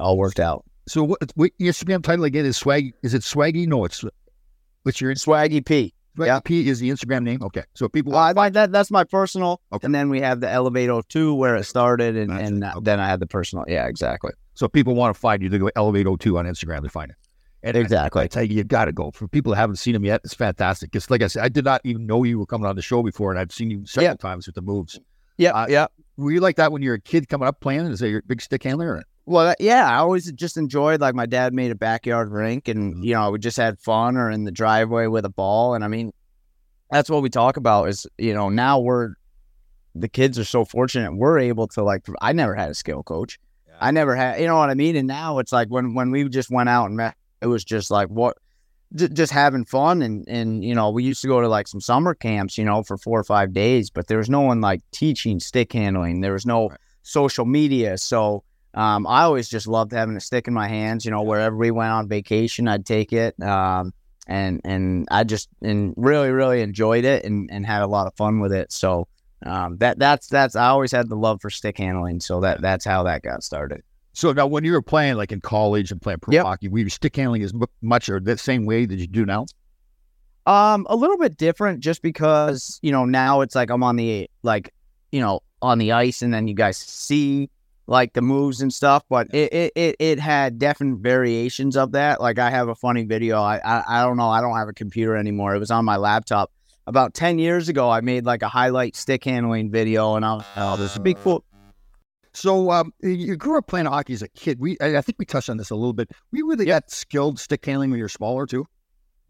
[0.00, 0.64] all worked out.
[0.88, 2.92] So what, what Instagram title again is Swag?
[3.02, 3.68] Is it Swaggy?
[3.68, 4.04] No, it's
[4.82, 5.94] what's your Swaggy P.
[6.18, 6.40] Yeah.
[6.40, 7.42] P is the Instagram name.
[7.42, 9.86] Okay, so people Well, I, that that's my personal, Okay.
[9.86, 12.66] and then we have the Elevate 02 where it started, and, That's and it.
[12.66, 12.80] Okay.
[12.82, 13.64] then I had the personal.
[13.68, 14.32] Yeah, exactly.
[14.54, 17.16] so people want to find you, they go Elevate 02 on Instagram to find it.
[17.64, 18.22] And Exactly.
[18.22, 19.12] I, tell you, you got to go.
[19.12, 20.90] For people that haven't seen him yet, it's fantastic.
[20.90, 23.04] Because like I said, I did not even know you were coming on the show
[23.04, 24.14] before, and I've seen you several Yeah.
[24.16, 24.98] times with the moves.
[25.38, 25.86] Yeah, Uh, yeah.
[26.16, 27.86] Were you like that when you were a kid coming up playing?
[27.86, 28.88] Is that your big stick handler?
[28.96, 29.02] Or?
[29.24, 33.04] Well, yeah, I always just enjoyed like my dad made a backyard rink, and mm-hmm.
[33.04, 35.88] you know we just had fun or in the driveway with a ball, and I
[35.88, 36.12] mean
[36.90, 39.14] that's what we talk about is you know now we're
[39.94, 43.38] the kids are so fortunate we're able to like I never had a skill coach,
[43.80, 46.28] I never had you know what I mean, and now it's like when when we
[46.28, 48.36] just went out and met, it was just like what
[48.94, 51.80] j- just having fun and and you know we used to go to like some
[51.80, 54.80] summer camps you know for four or five days but there was no one like
[54.90, 56.70] teaching stick handling there was no
[57.02, 58.42] social media so
[58.74, 61.70] um, i always just loved having a stick in my hands you know wherever we
[61.70, 63.92] went on vacation i'd take it um,
[64.26, 68.14] and and i just and really really enjoyed it and and had a lot of
[68.14, 69.06] fun with it so
[69.44, 72.84] um, that that's that's i always had the love for stick handling so that that's
[72.84, 73.82] how that got started
[74.14, 76.44] So now, when you were playing like in college and playing pro Yep.
[76.44, 79.46] hockey, were you stick handling as much or the same way that you do now?
[80.44, 84.28] Um, a little bit different just because, you know, now it's like I'm on the
[84.42, 84.72] like,
[85.12, 87.48] you know, on the ice and then you guys see
[87.86, 92.20] like the moves and stuff, but it it, it, it had definite variations of that.
[92.20, 93.40] Like I have a funny video.
[93.40, 95.54] I, I I don't know, I don't have a computer anymore.
[95.54, 96.52] It was on my laptop.
[96.88, 100.44] About 10 years ago, I made like a highlight stick handling video and I was
[100.56, 101.44] oh, this is a big cool.
[102.34, 104.58] So um, you grew up playing hockey as a kid.
[104.58, 106.10] We I think we touched on this a little bit.
[106.32, 108.66] We were you really that skilled stick handling when you're smaller too?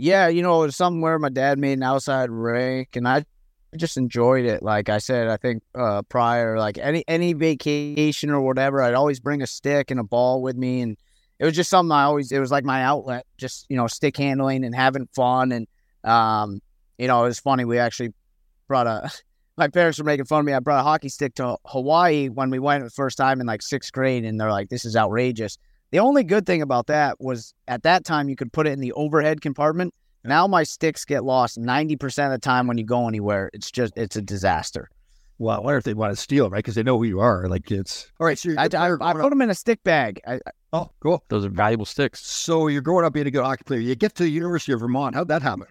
[0.03, 3.25] yeah, you know, it was something where my dad made an outside rink and I
[3.77, 4.63] just enjoyed it.
[4.63, 9.21] Like I said, I think uh prior, like any any vacation or whatever, I'd always
[9.21, 10.97] bring a stick and a ball with me and
[11.39, 14.17] it was just something I always it was like my outlet, just you know, stick
[14.17, 15.67] handling and having fun and
[16.05, 16.61] um,
[16.99, 18.13] you know, it was funny, we actually
[18.69, 19.11] brought a
[19.57, 20.53] my parents were making fun of me.
[20.53, 23.63] I brought a hockey stick to Hawaii when we went the first time in like
[23.63, 25.59] sixth grade, and they're like, "This is outrageous."
[25.91, 28.81] The only good thing about that was at that time you could put it in
[28.81, 29.93] the overhead compartment.
[30.25, 33.51] Now my sticks get lost ninety percent of the time when you go anywhere.
[33.53, 34.89] It's just it's a disaster.
[35.39, 36.59] Well, I wonder if they want to steal, right?
[36.59, 37.49] Because they know who you are.
[37.49, 38.39] Like it's all right.
[38.39, 40.21] So you're I, a I, player I growing put them in a stick bag.
[40.27, 40.39] I, I-
[40.75, 41.23] Oh, cool.
[41.29, 42.27] Those are valuable sticks.
[42.27, 43.81] So you're growing up being a good hockey player.
[43.81, 45.15] You get to the University of Vermont.
[45.15, 45.67] How'd that happen?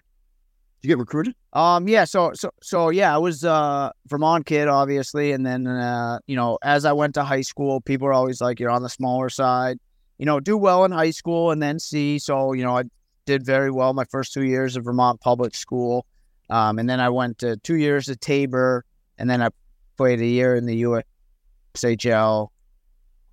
[0.80, 1.34] Did you get recruited?
[1.54, 1.88] Um.
[1.88, 2.04] Yeah.
[2.04, 2.32] So.
[2.34, 2.50] So.
[2.62, 2.90] So.
[2.90, 3.12] Yeah.
[3.12, 7.24] I was uh Vermont kid, obviously, and then uh, you know, as I went to
[7.24, 9.78] high school, people are always like, "You're on the smaller side."
[10.18, 12.20] You know, do well in high school and then see.
[12.20, 12.84] So you know, I
[13.24, 16.06] did very well my first two years of Vermont public school,
[16.50, 18.84] um, and then I went to two years at Tabor,
[19.18, 19.48] and then I
[19.96, 20.82] played a year in the
[21.74, 22.48] USHL,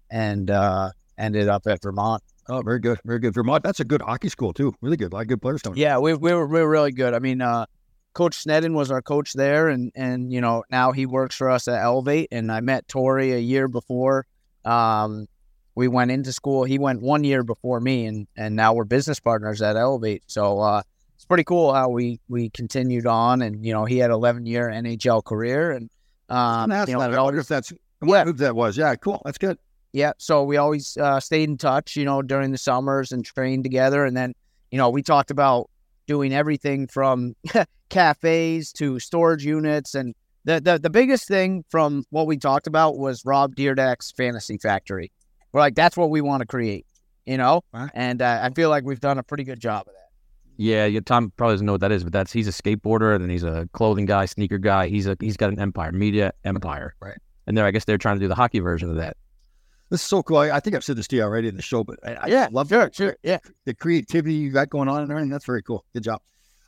[0.09, 2.23] and uh, ended up at Vermont.
[2.47, 3.33] Oh, very good, very good.
[3.33, 3.63] Vermont.
[3.63, 4.73] That's a good hockey school too.
[4.81, 5.11] Really good.
[5.13, 5.61] A lot of good players.
[5.75, 7.13] Yeah, we, we were we were really good.
[7.13, 7.67] I mean, uh,
[8.13, 11.67] Coach Sneddon was our coach there, and and you know now he works for us
[11.67, 12.29] at Elevate.
[12.31, 14.25] And I met Torrey a year before
[14.65, 15.27] um,
[15.79, 16.65] we went into school.
[16.65, 20.23] He went one year before me, and and now we're business partners at Elevate.
[20.27, 20.81] So uh,
[21.15, 23.41] it's pretty cool how we we continued on.
[23.41, 25.89] And you know he had 11 year NHL career, and
[26.29, 28.77] um, That's you know, not, we I wonder always- if that's what move that was.
[28.77, 29.21] Yeah, cool.
[29.23, 29.57] That's good.
[29.93, 30.11] yeah.
[30.17, 34.03] So we always uh, stayed in touch, you know, during the summers and trained together.
[34.05, 34.33] And then,
[34.71, 35.69] you know, we talked about
[36.07, 37.35] doing everything from
[37.89, 39.95] cafes to storage units.
[39.95, 40.15] And
[40.45, 45.11] the, the, the biggest thing from what we talked about was Rob Dyrdek's Fantasy Factory.
[45.51, 46.85] We're like, that's what we want to create,
[47.25, 47.61] you know?
[47.73, 47.89] Right.
[47.93, 50.09] And uh, I feel like we've done a pretty good job of that.
[50.57, 53.23] Yeah, yeah, Tom probably doesn't know what that is, but that's he's a skateboarder and
[53.23, 54.89] then he's a clothing guy, sneaker guy.
[54.89, 56.95] He's a he's got an empire, media empire.
[56.99, 57.17] Right.
[57.47, 59.15] And there, I guess they're trying to do the hockey version of that.
[59.89, 60.37] This is so cool.
[60.37, 62.27] I, I think I've said this to you already in the show, but I, I
[62.27, 63.15] Yeah, love sure, sure.
[63.23, 63.39] Yeah.
[63.65, 65.31] the creativity you got going on and everything.
[65.31, 65.85] That's very cool.
[65.93, 66.21] Good job.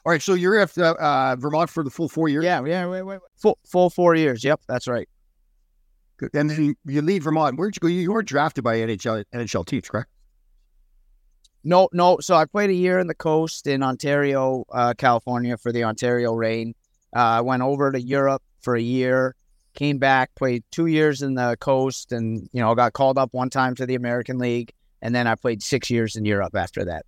[0.06, 2.44] All right, so you're at uh, uh, Vermont for the full four years.
[2.46, 2.63] Yeah.
[2.65, 2.88] Yeah.
[2.88, 3.20] Wait, wait, wait.
[3.38, 4.44] Full, full four years.
[4.44, 4.62] Yep.
[4.67, 5.08] That's right.
[6.34, 7.57] And then you, leave Vermont.
[7.57, 7.88] Where'd you go?
[7.88, 10.10] You, were drafted by NHL NHL teams, correct?
[11.63, 12.17] No, no.
[12.21, 16.34] So I played a year in the coast in Ontario, uh, California for the Ontario
[16.34, 16.73] Reign.
[17.15, 19.36] Uh, I went over to Europe for a year,
[19.73, 23.49] came back, played two years in the coast, and you know got called up one
[23.49, 27.05] time to the American League, and then I played six years in Europe after that.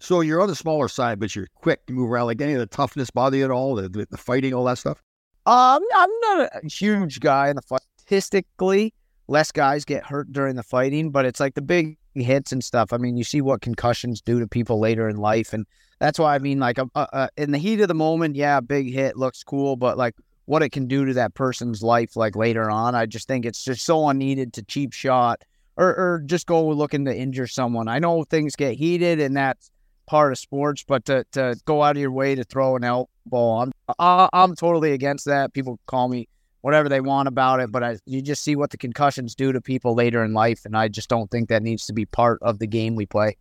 [0.00, 1.84] So you're on the smaller side, but you're quick.
[1.86, 2.26] to move around.
[2.26, 3.74] Like any of the toughness bother you at all?
[3.74, 5.02] The, the, the fighting, all that stuff.
[5.46, 7.82] Um, I'm not a huge guy in the fight.
[8.10, 8.92] Statistically,
[9.28, 12.92] less guys get hurt during the fighting, but it's like the big hits and stuff.
[12.92, 15.64] I mean, you see what concussions do to people later in life, and
[16.00, 18.62] that's why I mean, like, uh, uh, in the heat of the moment, yeah, a
[18.62, 22.34] big hit looks cool, but like what it can do to that person's life, like
[22.34, 25.44] later on, I just think it's just so unneeded to cheap shot
[25.76, 27.86] or or just go looking to injure someone.
[27.86, 29.70] I know things get heated, and that's
[30.06, 33.58] part of sports, but to to go out of your way to throw an elbow,
[33.58, 35.52] I'm I, I'm totally against that.
[35.52, 36.26] People call me
[36.62, 39.60] whatever they want about it, but I, you just see what the concussions do to
[39.60, 42.58] people later in life, and I just don't think that needs to be part of
[42.58, 43.36] the game we play.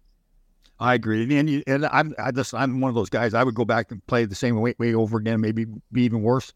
[0.79, 3.33] I agree, and you, and I'm I just I'm one of those guys.
[3.33, 6.21] I would go back and play the same way way over again, maybe be even
[6.21, 6.53] worse.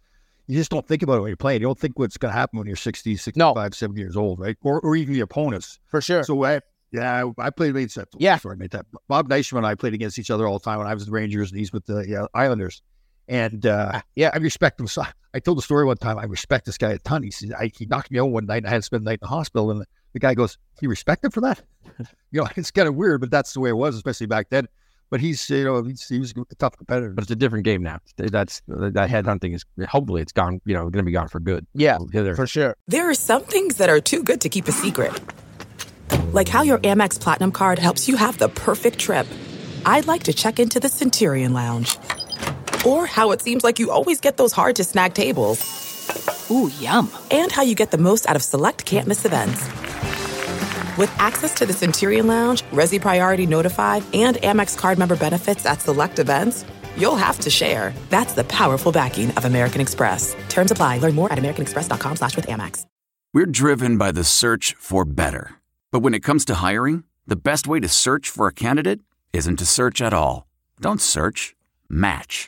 [0.47, 1.62] you just don't think about it when you're playing.
[1.62, 4.58] You don't think what's going to happen when you're 60, 65, 70 years old, right?
[4.62, 5.80] Or, or even the opponents.
[5.88, 6.23] For sure.
[6.23, 8.08] So I, yeah, I played against that.
[8.17, 8.38] Yeah.
[8.38, 8.86] Sorry, I made that.
[9.08, 11.08] Bob Neisman and I played against each other all the time when I was with
[11.08, 12.82] the Rangers and he's with the yeah, Islanders.
[13.28, 14.88] And uh, yeah, I respect him.
[14.88, 16.18] So I told the story one time.
[16.18, 17.24] I respect this guy a ton.
[17.24, 18.58] He said I, he knocked me out one night.
[18.58, 20.90] and I had to spend the night in the hospital, and the guy goes, "You
[20.90, 21.62] respect him for that?"
[22.32, 24.68] you know, it's kind of weird, but that's the way it was, especially back then.
[25.10, 27.12] But he's you know he's, he was a tough competitor.
[27.12, 28.00] But it's a different game now.
[28.18, 30.60] That's that headhunting is hopefully it's gone.
[30.66, 31.66] You know, going to be gone for good.
[31.74, 32.36] Yeah, Hither.
[32.36, 32.76] for sure.
[32.88, 35.14] There are some things that are too good to keep a secret.
[36.32, 39.28] Like how your Amex Platinum card helps you have the perfect trip.
[39.86, 41.98] I'd like to check into the Centurion Lounge.
[42.86, 45.60] Or how it seems like you always get those hard to snag tables.
[46.52, 47.10] Ooh, yum.
[47.32, 49.62] And how you get the most out of select can't miss events.
[50.98, 55.82] With access to the Centurion Lounge, Resy Priority Notified, and Amex card member benefits at
[55.82, 56.65] select events,
[56.98, 57.93] you'll have to share.
[58.10, 60.36] That's the powerful backing of American Express.
[60.50, 61.00] Terms apply.
[61.00, 62.86] Learn more at americanexpress.com slash with Amex.
[63.34, 65.56] We're driven by the search for better.
[65.91, 69.00] But when it comes to hiring, the best way to search for a candidate
[69.32, 70.46] isn't to search at all.
[70.80, 71.56] Don't search.
[71.89, 72.48] Match.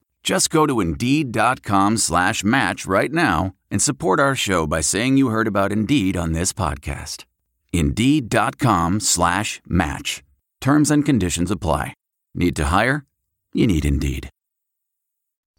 [0.23, 5.29] Just go to Indeed.com slash match right now and support our show by saying you
[5.29, 7.25] heard about Indeed on this podcast.
[7.73, 10.23] Indeed.com slash match.
[10.59, 11.93] Terms and conditions apply.
[12.35, 13.05] Need to hire?
[13.53, 14.29] You need Indeed.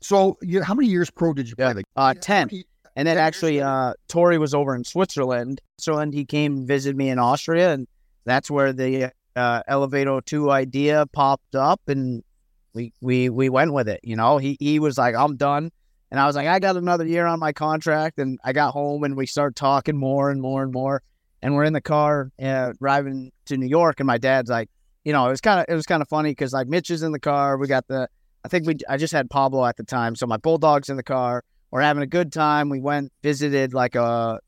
[0.01, 1.73] So, you, how many years pro did you play?
[1.73, 2.51] Like, uh, ten.
[2.97, 5.61] And then actually, uh, Torrey was over in Switzerland.
[5.79, 7.87] Switzerland, he came and visited me in Austria, and
[8.25, 12.23] that's where the uh, Elev802 idea popped up, and
[12.75, 14.01] we we we went with it.
[14.03, 15.71] You know, he he was like, "I'm done,"
[16.11, 19.05] and I was like, "I got another year on my contract," and I got home,
[19.05, 21.03] and we start talking more and more and more,
[21.43, 24.69] and we're in the car uh, driving to New York, and my dad's like,
[25.05, 27.03] you know, it was kind of it was kind of funny because like Mitch is
[27.03, 28.09] in the car, we got the
[28.45, 31.03] I think we I just had Pablo at the time, so my bulldog's in the
[31.03, 31.45] car.
[31.71, 32.69] We're having a good time.
[32.69, 34.41] We went visited like a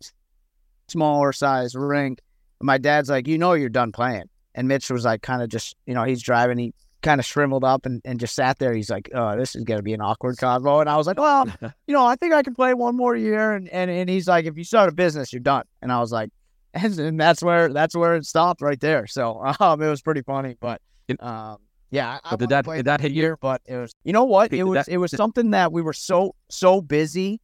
[0.88, 2.20] smaller size rink.
[2.60, 4.24] My dad's like, you know, you're done playing.
[4.54, 6.58] And Mitch was like, kind of just, you know, he's driving.
[6.58, 8.74] He kind of shriveled up and, and just sat there.
[8.74, 10.80] He's like, oh, this is going to be an awkward convo.
[10.80, 11.46] And I was like, well,
[11.86, 13.52] you know, I think I can play one more year.
[13.52, 15.64] And, and, and he's like, if you start a business, you're done.
[15.82, 16.30] And I was like,
[16.74, 19.06] and, and that's where, that's where it stopped right there.
[19.06, 20.80] So um, it was pretty funny, but,
[21.20, 21.58] um,
[21.90, 23.22] yeah, I, But did that- did that hit another you?
[23.22, 24.50] year, But it was, you know what?
[24.50, 27.40] Did It was, that- it was did- something that we were so, so busy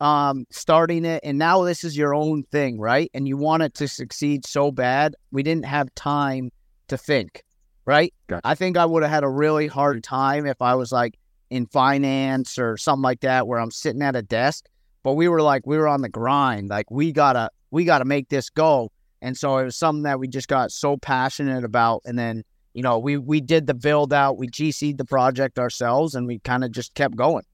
[0.00, 3.72] um starting it and now this is your own thing right and you want it
[3.72, 6.50] to succeed so bad we didn't have time
[6.88, 7.44] to think
[7.84, 8.46] right Gotcha.
[8.46, 11.18] i think i would have had a really hard time if i was like
[11.50, 14.66] in finance or something like that where i'm sitting at a desk
[15.02, 18.28] but we were like we were on the grind like we gotta we gotta make
[18.28, 18.90] this go
[19.20, 22.42] and so it was something that we just got so passionate about and then
[22.74, 26.38] you know we we did the build out we gc'd the project ourselves and we
[26.40, 27.44] kind of just kept going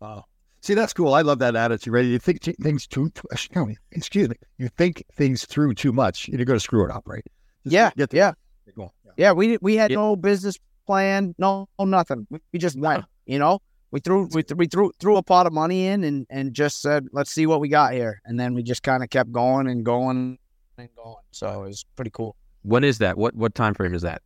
[0.00, 0.24] Wow.
[0.62, 1.14] See, that's cool.
[1.14, 1.92] I love that attitude.
[1.92, 2.04] Right?
[2.04, 3.10] You think things too.
[3.10, 3.76] too excuse me.
[3.92, 4.36] Excuse me.
[4.58, 7.24] You think things through too much, you're going to screw it up, right?
[7.64, 8.32] Just Yeah, Get the, yeah.
[8.66, 8.90] get going.
[9.16, 9.32] Yeah.
[9.32, 9.96] We we had Yeah.
[9.98, 12.26] no business plan, no, no nothing.
[12.30, 13.60] We, we just went, you know.
[13.92, 16.80] We threw we, th- we threw threw a pot of money in and and just
[16.80, 19.66] said, let's see what we got here, and then we just kind of kept going
[19.66, 20.38] and going
[20.78, 21.16] and going.
[21.32, 22.36] So it was pretty cool.
[22.62, 23.18] When is that?
[23.18, 24.22] What what time frame is that?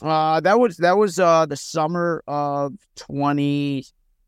[0.00, 3.84] Uh, that was that was uh the summer of twenty,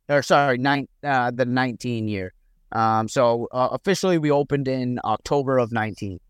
[0.09, 2.33] or sorry, nine uh the nineteen year.
[2.73, 6.21] Um, so uh, officially we opened in October of nineteen.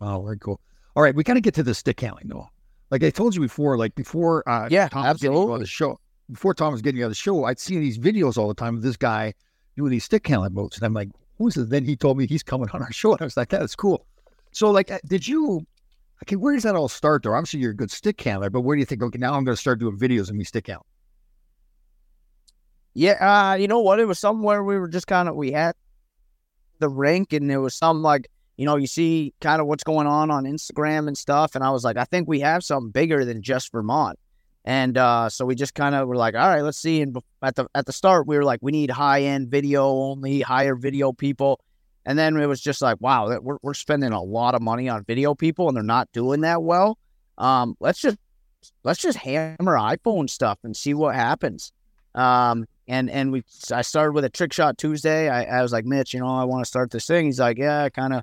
[0.00, 0.60] Oh, very cool.
[0.96, 2.48] All right, we got to get to the stick handling though.
[2.90, 5.60] Like I told you before, like before, uh, Yeah, Tom was getting on absolutely.
[5.64, 6.00] the show.
[6.30, 8.82] Before Tom was getting on the show, I'd seen these videos all the time of
[8.82, 9.34] this guy
[9.76, 11.68] doing these stick handling boats, and I'm like, who's this?
[11.68, 14.06] Then he told me he's coming on our show, and I was like, that's cool.
[14.52, 15.66] So, like, uh, did you?
[16.22, 17.24] Okay, where does that all start?
[17.24, 19.02] Though obviously you're a good stick handler, but where do you think?
[19.02, 20.86] Okay, now I'm going to start doing videos and me stick handle.
[22.94, 23.98] Yeah, uh, you know what?
[23.98, 25.74] It was somewhere we were just kind of we had
[26.78, 30.06] the rink, and there was some like you know you see kind of what's going
[30.06, 33.24] on on Instagram and stuff, and I was like, I think we have something bigger
[33.24, 34.18] than just Vermont,
[34.64, 37.02] and uh, so we just kind of were like, all right, let's see.
[37.02, 40.40] And at the at the start, we were like, we need high end video only,
[40.40, 41.60] higher video people,
[42.06, 45.04] and then it was just like, wow, we're we're spending a lot of money on
[45.04, 46.98] video people, and they're not doing that well.
[47.38, 48.18] Um, let's just
[48.84, 51.72] let's just hammer iPhone stuff and see what happens.
[52.14, 55.28] Um, and and we I started with a trick shot Tuesday.
[55.28, 57.26] I, I was like, Mitch, you know, I want to start this thing.
[57.26, 58.22] He's like, yeah, kind of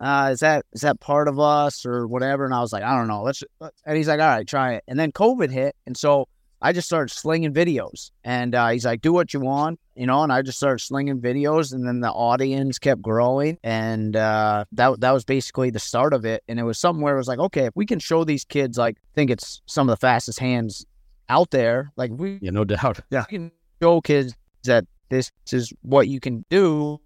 [0.00, 2.44] uh, is that is that part of us or whatever?
[2.44, 3.22] And I was like, I don't know.
[3.22, 3.42] Let's.
[3.84, 4.84] And he's like, all right, try it.
[4.88, 6.28] And then COVID hit, and so
[6.60, 8.10] I just started slinging videos.
[8.24, 10.22] And uh, he's like, do what you want, you know.
[10.22, 15.00] And I just started slinging videos, and then the audience kept growing, and uh, that
[15.00, 16.42] that was basically the start of it.
[16.48, 18.76] And it was something where it was like, okay, if we can show these kids,
[18.78, 20.84] like, I think it's some of the fastest hands
[21.28, 23.00] out there, like we, Yeah, no doubt.
[23.10, 24.34] yeah, we can show kids
[24.64, 27.00] that this is what you can do.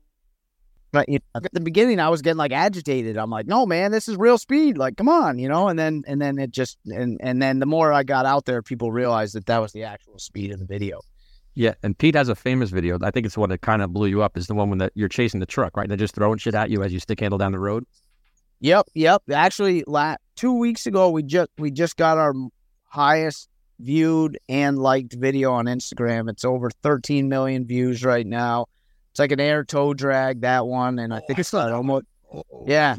[0.93, 3.17] But you know, at the beginning, I was getting like agitated.
[3.17, 4.77] I'm like, no, man, this is real speed.
[4.77, 5.69] Like, come on, you know.
[5.69, 8.63] And then, and then it just, and and then the more I got out there,
[8.63, 11.01] people realized that that was the actual speed of the video.
[11.55, 12.99] Yeah, and Pete has a famous video.
[13.03, 14.37] I think it's the one that kind of blew you up.
[14.37, 15.89] Is the one when that you're chasing the truck, right?
[15.89, 17.85] They're just throwing shit at you as you stick handle down the road.
[18.61, 19.23] Yep, yep.
[19.33, 22.35] Actually, la- two weeks ago, we just we just got our
[22.85, 23.49] highest
[23.81, 26.31] viewed and liked video on Instagram.
[26.31, 28.67] It's over 13 million views right now.
[29.13, 32.07] It's like an air toe drag that one, and I think it's not almost.
[32.67, 32.97] Yeah,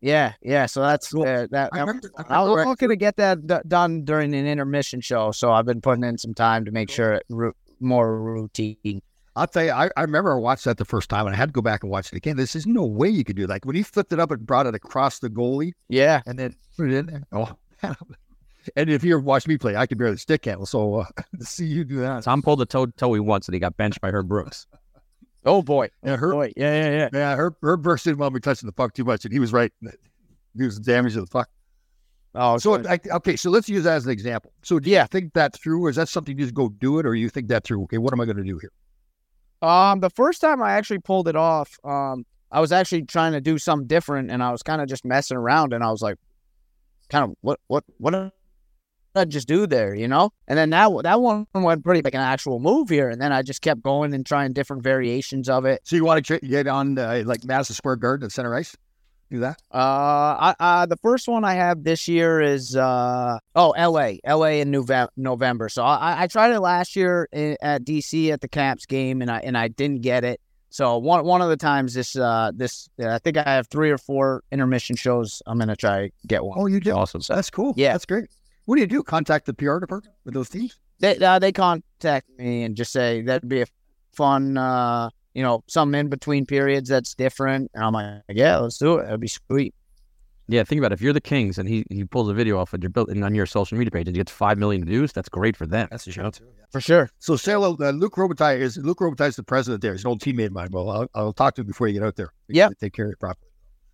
[0.00, 0.66] yeah, yeah.
[0.66, 1.70] So that's uh, that.
[1.72, 5.00] I remember- I I was remember- looking to get that d- done during an intermission
[5.00, 9.02] show, so I've been putting in some time to make sure it ru- more routine.
[9.34, 11.48] I'll tell you, I, I remember I watched that the first time and I had
[11.48, 12.36] to go back and watch it again.
[12.36, 13.48] There's just no way you could do it.
[13.48, 16.54] Like when he flipped it up and brought it across the goalie Yeah, and then
[16.76, 17.22] put it in there.
[17.32, 17.50] Oh,
[18.76, 20.66] and if you ever watch me play, I could barely stick handle.
[20.66, 21.04] So uh,
[21.38, 22.22] to see you do that.
[22.24, 24.66] Tom pulled a toe toey once and he got benched by Herb Brooks.
[25.44, 25.88] Oh boy.
[26.04, 26.52] Yeah, Herb, boy.
[26.56, 27.08] Yeah, yeah, yeah.
[27.12, 29.52] yeah, her Herb Brooks didn't want me touching the puck too much, and he was
[29.52, 29.72] right.
[30.56, 31.48] He was damage to the puck.
[32.34, 32.82] Oh, So.
[32.88, 34.52] I, okay, so let's use that as an example.
[34.62, 37.06] So, do you think that through, or is that something you just go do it,
[37.06, 37.82] or you think that through?
[37.84, 38.72] Okay, what am I going to do here?
[39.68, 43.40] Um, the first time I actually pulled it off, um, I was actually trying to
[43.40, 46.16] do something different, and I was kind of just messing around, and I was like,
[47.10, 48.32] kind of what, what, what
[49.14, 50.30] I just do there, you know?
[50.48, 53.42] And then that that one went pretty like an actual move here, and then I
[53.42, 55.80] just kept going and trying different variations of it.
[55.84, 58.76] So, you want to get on uh, like Madison Square Garden at center ice?
[59.30, 59.58] Do that?
[59.72, 64.20] Uh, I, uh, the first one I have this year is uh oh L.A.
[64.24, 64.60] L.A.
[64.60, 65.10] in November.
[65.16, 65.68] November.
[65.70, 68.30] So I, I tried it last year i- at D.C.
[68.30, 70.38] at the Caps game, and I and I didn't get it.
[70.68, 73.98] So one one of the times this uh this I think I have three or
[73.98, 75.42] four intermission shows.
[75.46, 76.58] I'm gonna try get one.
[76.58, 76.92] Oh, you did?
[76.92, 77.22] Awesome.
[77.26, 77.72] That's cool.
[77.76, 77.92] Yeah.
[77.92, 78.26] That's great.
[78.64, 79.02] What do you do?
[79.02, 80.78] Contact the PR department with those teams?
[81.00, 83.66] They uh, they contact me and just say that'd be a
[84.12, 87.70] fun uh you know some in between periods that's different.
[87.74, 89.04] And I'm like yeah, let's do it.
[89.04, 89.74] That'd be sweet.
[90.48, 90.94] Yeah, think about it.
[90.94, 93.24] If you're the Kings and he, he pulls a video off and you're built and
[93.24, 95.88] on your social media page and you get five million views, that's great for them.
[95.90, 96.30] That's a you know?
[96.70, 97.10] For sure.
[97.20, 97.76] So, say hello.
[97.80, 99.92] Uh, Luc Robitaille is Luc Robitaille is the president there.
[99.92, 100.68] He's an old teammate of mine.
[100.72, 102.32] Well, I'll, I'll talk to him before you get out there.
[102.48, 103.48] Yeah, Take care of it properly.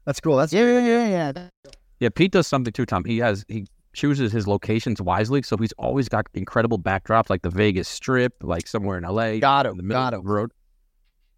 [0.05, 0.37] That's cool.
[0.37, 1.71] That's Yeah, yeah, yeah, yeah.
[2.01, 3.05] Yeah, Pete does something too, Tom.
[3.05, 3.67] He has he
[3.99, 8.69] chooses his locations wisely, so he's always got incredible backdrops like the Vegas Strip, like
[8.69, 9.39] somewhere in LA.
[9.39, 10.53] Got in him, the middle got of the road.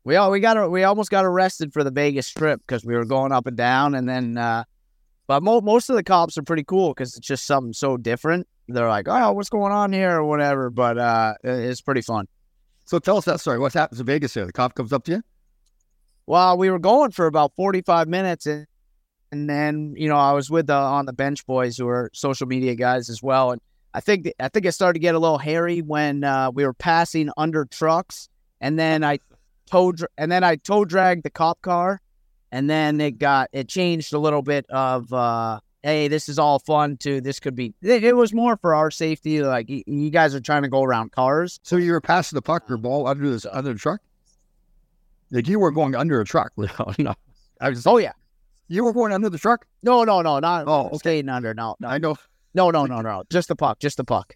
[0.05, 3.07] We all we got we almost got arrested for the Vegas Strip because we were
[3.07, 4.65] going up and down, and then uh,
[5.27, 8.47] but mo- most of the cops are pretty cool because it's just something so different.
[8.69, 12.27] They're like, oh, what's going on here or whatever, but uh, it- it's pretty fun.
[12.85, 12.99] so.
[12.99, 13.59] Tell us that story.
[13.59, 14.35] What happens in Vegas?
[14.35, 14.45] here?
[14.47, 15.23] the cop comes up to you.
[16.27, 18.67] Well, we were going for about forty five minutes, and
[19.33, 22.47] and then you know I was with the on the bench boys who are social
[22.47, 23.61] media guys as well, and
[23.95, 26.75] I think I think it started to get a little hairy when uh, we were
[26.75, 28.29] passing under trucks,
[28.61, 29.19] and then I
[29.67, 32.01] tow and then I tow dragged the cop car,
[32.53, 36.59] and then it got it changed a little bit of uh, hey this is all
[36.59, 37.21] fun too.
[37.21, 39.43] This could be it, it was more for our safety.
[39.43, 41.61] Like y- you guys are trying to go around cars.
[41.63, 44.01] So you were passing the puck or ball under this other truck.
[45.31, 46.53] Like you were going under a truck.
[46.57, 47.15] No, no.
[47.61, 47.87] I was.
[47.87, 48.13] Oh yeah,
[48.71, 49.67] You were going under the truck.
[49.83, 50.97] no no no not Oh, okay.
[50.99, 52.17] staying under no no I know.
[52.55, 54.35] no no no no just the puck just the puck.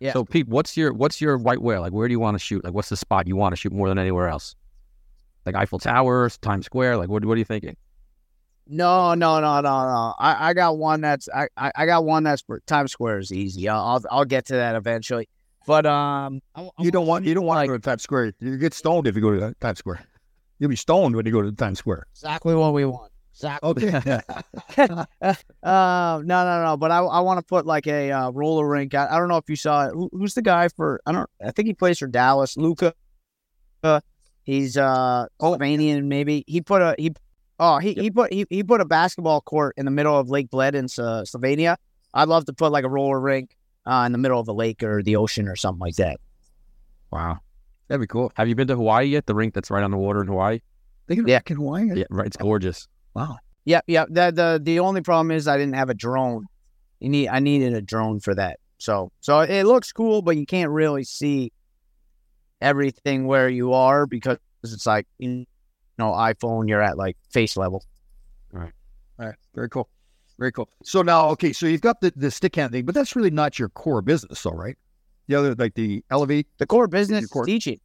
[0.00, 0.12] Yeah.
[0.12, 1.80] So Pete, what's your what's your white whale?
[1.80, 2.62] Like where do you want to shoot?
[2.62, 4.54] Like what's the spot you want to shoot more than anywhere else?
[5.46, 6.98] Like Eiffel Towers, Times Square.
[6.98, 7.76] Like what what are you thinking?
[8.66, 10.14] No, no, no, no, no.
[10.18, 13.68] I, I got one that's I, I I got one that's Times Square is easy.
[13.68, 15.28] I'll, I'll I'll get to that eventually.
[15.66, 17.24] But um, I, I You don't want.
[17.24, 18.32] You don't want like to go to Times Square.
[18.40, 20.04] You get stoned if you go to Times Square.
[20.58, 22.06] You'll be stoned when you go to Times Square.
[22.12, 23.10] exactly what we want.
[23.34, 23.88] Exactly.
[23.94, 24.20] Okay.
[24.20, 24.22] uh,
[25.64, 26.76] no, no, no.
[26.76, 28.94] But I I want to put like a uh, roller rink.
[28.94, 29.92] I, I don't know if you saw it.
[29.92, 31.00] Who, who's the guy for?
[31.06, 31.28] I don't.
[31.44, 32.56] I think he plays for Dallas.
[32.56, 32.94] Luka.
[33.82, 34.00] Uh,
[34.44, 36.44] he's uh Slovenian maybe.
[36.46, 37.12] He put a he.
[37.60, 40.50] Oh, he, he put he, he put a basketball court in the middle of Lake
[40.50, 41.76] Bled in uh, Slovenia.
[42.12, 43.56] I'd love to put like a roller rink
[43.86, 46.18] uh, in the middle of the lake or the ocean or something like that.
[47.10, 47.38] Wow.
[47.88, 48.32] That'd be cool.
[48.36, 49.26] Have you been to Hawaii yet?
[49.26, 50.60] The rink that's right on the water in Hawaii.
[51.06, 51.40] They can Yeah.
[51.46, 51.90] in Hawaii.
[51.94, 52.26] Yeah, right.
[52.26, 52.88] It's gorgeous.
[53.14, 53.38] Wow.
[53.64, 54.04] Yeah, yeah.
[54.08, 56.46] The the the only problem is I didn't have a drone.
[57.00, 58.58] You need I needed a drone for that.
[58.78, 61.52] So so it looks cool, but you can't really see
[62.60, 65.46] everything where you are because it's like you
[65.98, 66.68] know iPhone.
[66.68, 67.84] You're at like face level.
[68.52, 68.72] Right.
[69.18, 69.36] All right.
[69.54, 69.88] Very cool.
[70.38, 70.68] Very cool.
[70.82, 73.58] So now, okay, so you've got the, the stick hand thing, but that's really not
[73.58, 74.76] your core business, though, right?
[75.28, 76.48] The other, like the elevate.
[76.58, 77.80] The core business Your core- is teaching.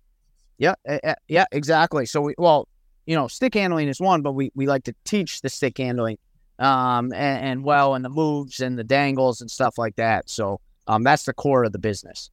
[0.58, 2.06] Yeah, eh, eh, yeah, exactly.
[2.06, 2.68] So we well,
[3.10, 6.20] you know, stick handling is one, but we we like to teach the stick handling,
[6.60, 10.30] um, and, and well, and the moves and the dangles and stuff like that.
[10.30, 12.30] So um, that's the core of the business.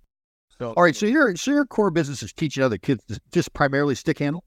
[0.59, 0.95] So All right.
[0.95, 3.03] So your so your core business is teaching other kids
[3.33, 4.45] just primarily stick handle.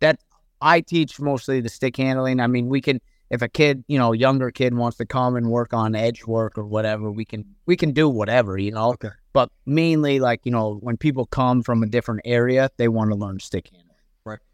[0.00, 0.18] that
[0.62, 2.40] I teach mostly the stick handling.
[2.40, 2.98] I mean, we can
[3.28, 6.56] if a kid, you know, younger kid wants to come and work on edge work
[6.56, 8.92] or whatever, we can we can do whatever, you know.
[8.92, 9.10] Okay.
[9.34, 13.14] But mainly, like you know, when people come from a different area, they want to
[13.14, 13.85] learn stick handling.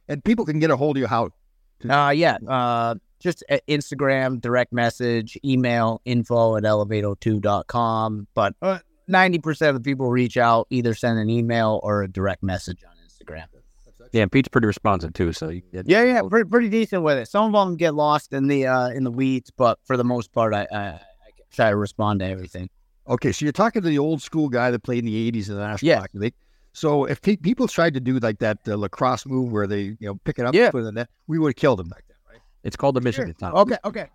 [0.08, 0.14] Right.
[0.14, 1.30] And people can get a hold of you how?
[1.88, 2.38] Uh, yeah.
[2.46, 8.26] Uh, just uh, Instagram, direct message, email, info at elev802.com.
[8.34, 8.78] But uh,
[9.10, 12.92] 90% of the people reach out, either send an email or a direct message on
[13.06, 13.44] Instagram.
[14.12, 15.32] Yeah, Pete's pretty responsive too.
[15.32, 17.28] So you get, Yeah, yeah, pretty, pretty decent with it.
[17.28, 20.32] Some of them get lost in the uh, in the weeds, but for the most
[20.32, 21.00] part, I, I, I
[21.50, 22.68] try to respond to everything.
[23.08, 25.54] Okay, so you're talking to the old school guy that played in the '80s in
[25.54, 26.00] the National Yeah.
[26.00, 26.34] Hockey League.
[26.72, 29.96] So if pe- people tried to do like that uh, lacrosse move where they you
[30.00, 30.64] know pick it up, Yeah.
[30.64, 32.40] and put it in the net, we would have killed them back then, right?
[32.64, 33.58] it's called the Michigan Tunnel.
[33.58, 34.06] Okay, okay.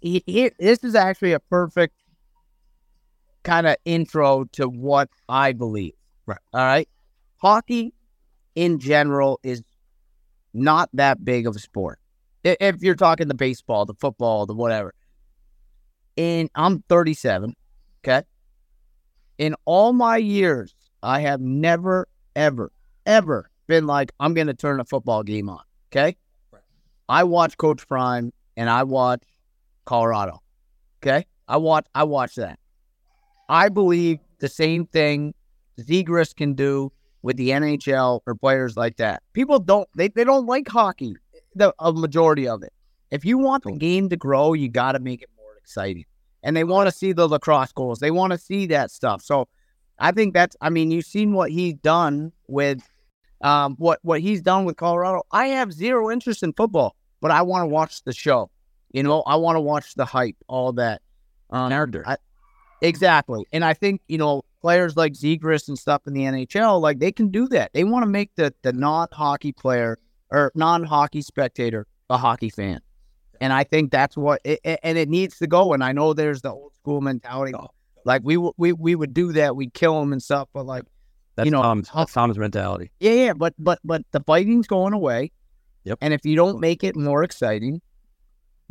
[0.00, 1.94] He- he- this is actually a perfect
[3.44, 5.94] kind of intro to what I believe.
[6.26, 6.38] Right.
[6.52, 6.88] All right.
[7.38, 7.94] Hockey
[8.54, 9.62] in general is
[10.52, 11.98] not that big of a sport.
[12.42, 14.94] If you're talking the baseball, the football, the whatever.
[16.16, 17.54] And I'm 37.
[18.06, 18.22] Okay.
[19.38, 20.73] In all my years,
[21.04, 22.72] I have never, ever,
[23.06, 25.60] ever been like, I'm going to turn a football game on.
[25.92, 26.16] Okay.
[27.08, 29.22] I watch Coach Prime and I watch
[29.84, 30.42] Colorado.
[31.02, 31.26] Okay.
[31.46, 32.58] I watch I watch that.
[33.50, 35.34] I believe the same thing
[35.78, 36.90] Zegras can do
[37.22, 39.22] with the NHL or players like that.
[39.34, 41.16] People don't they, they don't like hockey,
[41.54, 42.72] the a majority of it.
[43.10, 46.06] If you want the game to grow, you gotta make it more exciting.
[46.42, 47.98] And they want to see the lacrosse goals.
[47.98, 49.22] They want to see that stuff.
[49.22, 49.48] So
[49.98, 52.82] I think that's I mean, you've seen what he's done with
[53.40, 55.22] um what what he's done with Colorado.
[55.30, 58.50] I have zero interest in football, but I want to watch the show.
[58.92, 61.02] You know, I want to watch the hype, all that.
[61.50, 62.02] Um, Character.
[62.06, 62.16] I-
[62.82, 63.44] exactly.
[63.52, 67.12] And I think, you know, players like Zegras and stuff in the NHL, like they
[67.12, 67.72] can do that.
[67.74, 69.98] They want to make the the non hockey player
[70.30, 72.80] or non hockey spectator a hockey fan.
[73.40, 75.72] And I think that's what, it, it- and it needs to go.
[75.72, 77.52] And I know there's the old school mentality,
[78.04, 80.48] like we we we would do that, we'd kill them and stuff.
[80.52, 80.84] But like,
[81.36, 82.90] That's you know, Tom's, that's Tom's mentality.
[83.00, 85.32] yeah, yeah, but but but the fighting's going away.
[85.84, 85.98] Yep.
[86.00, 87.80] And if you don't make it more exciting,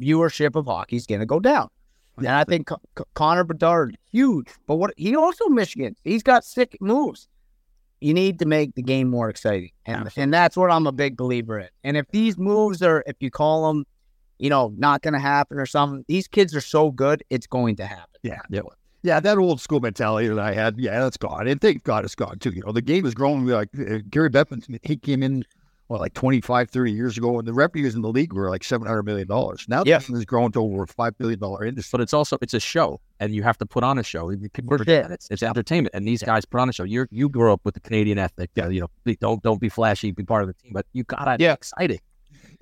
[0.01, 1.69] viewership of hockey's going to go down.
[2.17, 5.95] And I think Co- Co- Connor Bedard huge, but what he also Michigan.
[6.03, 7.27] He's got sick moves.
[8.01, 11.17] You need to make the game more exciting, and and that's what I'm a big
[11.17, 11.69] believer in.
[11.83, 13.85] And if these moves are, if you call them,
[14.37, 17.77] you know, not going to happen or something, these kids are so good, it's going
[17.77, 18.19] to happen.
[18.21, 18.41] Yeah.
[18.49, 18.65] Yep.
[19.03, 21.47] Yeah, that old school mentality that I had, yeah, that's gone.
[21.47, 22.51] And thank God it's gone too.
[22.51, 23.45] You know, the game has growing.
[23.45, 25.43] Like uh, Gary Bettman, he came in,
[25.89, 29.03] well, like 25, 30 years ago, and the revenues in the league were like $700
[29.03, 29.27] million.
[29.67, 29.97] Now Yeah.
[29.97, 31.89] the game has grown to over a $5 billion industry.
[31.97, 34.29] But it's also it's a show, and you have to put on a show.
[34.29, 35.13] You- People forget sure.
[35.13, 36.85] It's, it's entertainment, and these guys put on a show.
[36.85, 38.51] You you grew up with the Canadian ethic.
[38.55, 38.69] Yeah.
[38.69, 41.31] You know, be- don't don't be flashy, be part of the team, but you gotta
[41.43, 41.51] Yeah.
[41.51, 41.99] be exciting.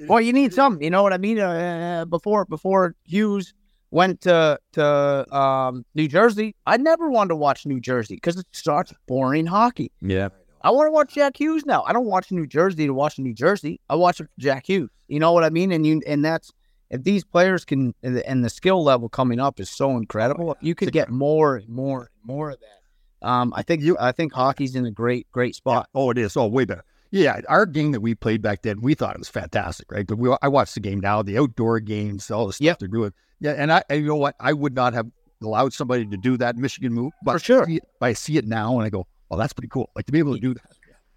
[0.08, 0.84] Well, you need something.
[0.84, 1.40] You know what I mean?
[1.40, 3.54] Uh, before before Hughes
[3.92, 8.48] went to to um, New Jersey, I never wanted to watch New Jersey because it
[8.52, 9.92] starts boring hockey.
[10.02, 10.30] Yeah.
[10.64, 11.84] I want to watch Jack Hughes now.
[11.88, 13.80] I don't watch New Jersey to watch New Jersey.
[13.90, 14.90] I watch it for Jack Hughes.
[15.08, 15.72] You know what I mean?
[15.72, 16.52] And you and that's
[16.90, 20.52] if these players can and the, and the skill level coming up is so incredible.
[20.54, 23.98] If you could get more and more and more of that, um, I think you
[24.00, 25.90] I think hockey's in a great great spot.
[25.96, 26.38] Oh, it is.
[26.38, 26.84] Oh, way better.
[27.14, 30.08] Yeah, our game that we played back then, we thought it was fantastic, right?
[30.08, 32.80] But we, I watched the game now, the outdoor games, all the stuff Yep.
[32.80, 33.12] they're doing.
[33.42, 34.36] Yeah, and I, you know what?
[34.40, 35.08] I would not have
[35.44, 37.64] allowed somebody to do that Michigan move, but For sure.
[37.64, 40.06] I see it, I see it now, and I go, "Oh, that's pretty cool!" Like
[40.06, 40.64] to be able to do that.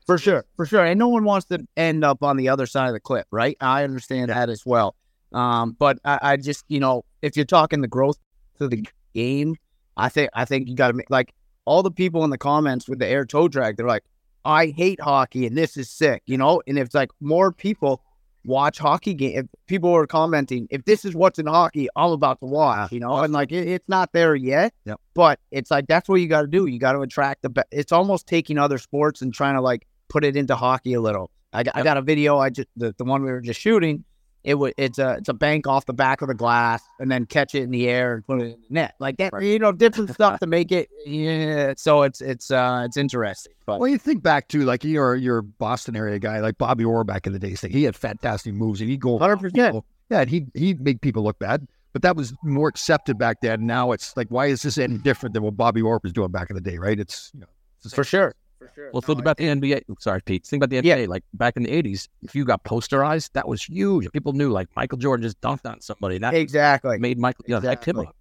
[0.07, 0.85] For sure, for sure.
[0.85, 3.57] And no one wants to end up on the other side of the cliff, right?
[3.61, 4.97] I understand that as well.
[5.33, 8.19] Um, but I, I just, you know, if you're talking the growth
[8.59, 9.57] to the game,
[9.97, 12.89] I think I think you got to make like all the people in the comments
[12.89, 13.77] with the air toe drag.
[13.77, 14.05] They're like,
[14.45, 16.63] I hate hockey and this is sick, you know.
[16.67, 18.03] And if it's like more people
[18.45, 22.41] watch hockey game, if people are commenting, if this is what's in hockey, I'm about
[22.41, 23.17] to watch, you know.
[23.19, 25.01] And like it, it's not there yet, Yep.
[25.15, 26.67] but it's like that's what you got to do.
[26.67, 27.51] You got to attract the.
[27.51, 31.01] Be- it's almost taking other sports and trying to like put it into hockey a
[31.01, 31.31] little.
[31.53, 32.39] I, got I got a video.
[32.39, 34.05] I just the, the one we were just shooting.
[34.45, 37.25] It was it's a it's a bank off the back of the glass and then
[37.25, 39.33] catch it in the air and put it in the net like that.
[39.43, 40.91] You know, different stuff to make it.
[41.07, 43.55] Yeah, so it's it's uh it's interesting.
[43.65, 47.05] But Well, you think back to like your your Boston area guy, like Bobby Orr
[47.05, 47.55] back in the day.
[47.55, 49.83] Say he had fantastic moves, and he'd go 100%.
[50.11, 53.65] Yeah, and he he'd make people look bad, but that was more accepted back then.
[53.65, 56.51] Now it's like, why is this any different than what Bobby Orr was doing back
[56.51, 56.77] in the day?
[56.77, 57.01] Right?
[57.01, 57.97] It's you know, it's the same.
[58.69, 58.91] For sure.
[58.93, 59.83] Well, think about the NBA.
[59.99, 60.45] Sorry, Pete.
[60.47, 61.09] Think about the NBA.
[61.09, 64.11] Like back in the '80s, if you got posterized, that was huge.
[64.13, 66.19] People knew like Michael Jordan just dunked on somebody.
[66.19, 66.99] That Exactly.
[66.99, 68.07] made Michael, you know, hyped him Exactly.
[68.07, 68.17] up.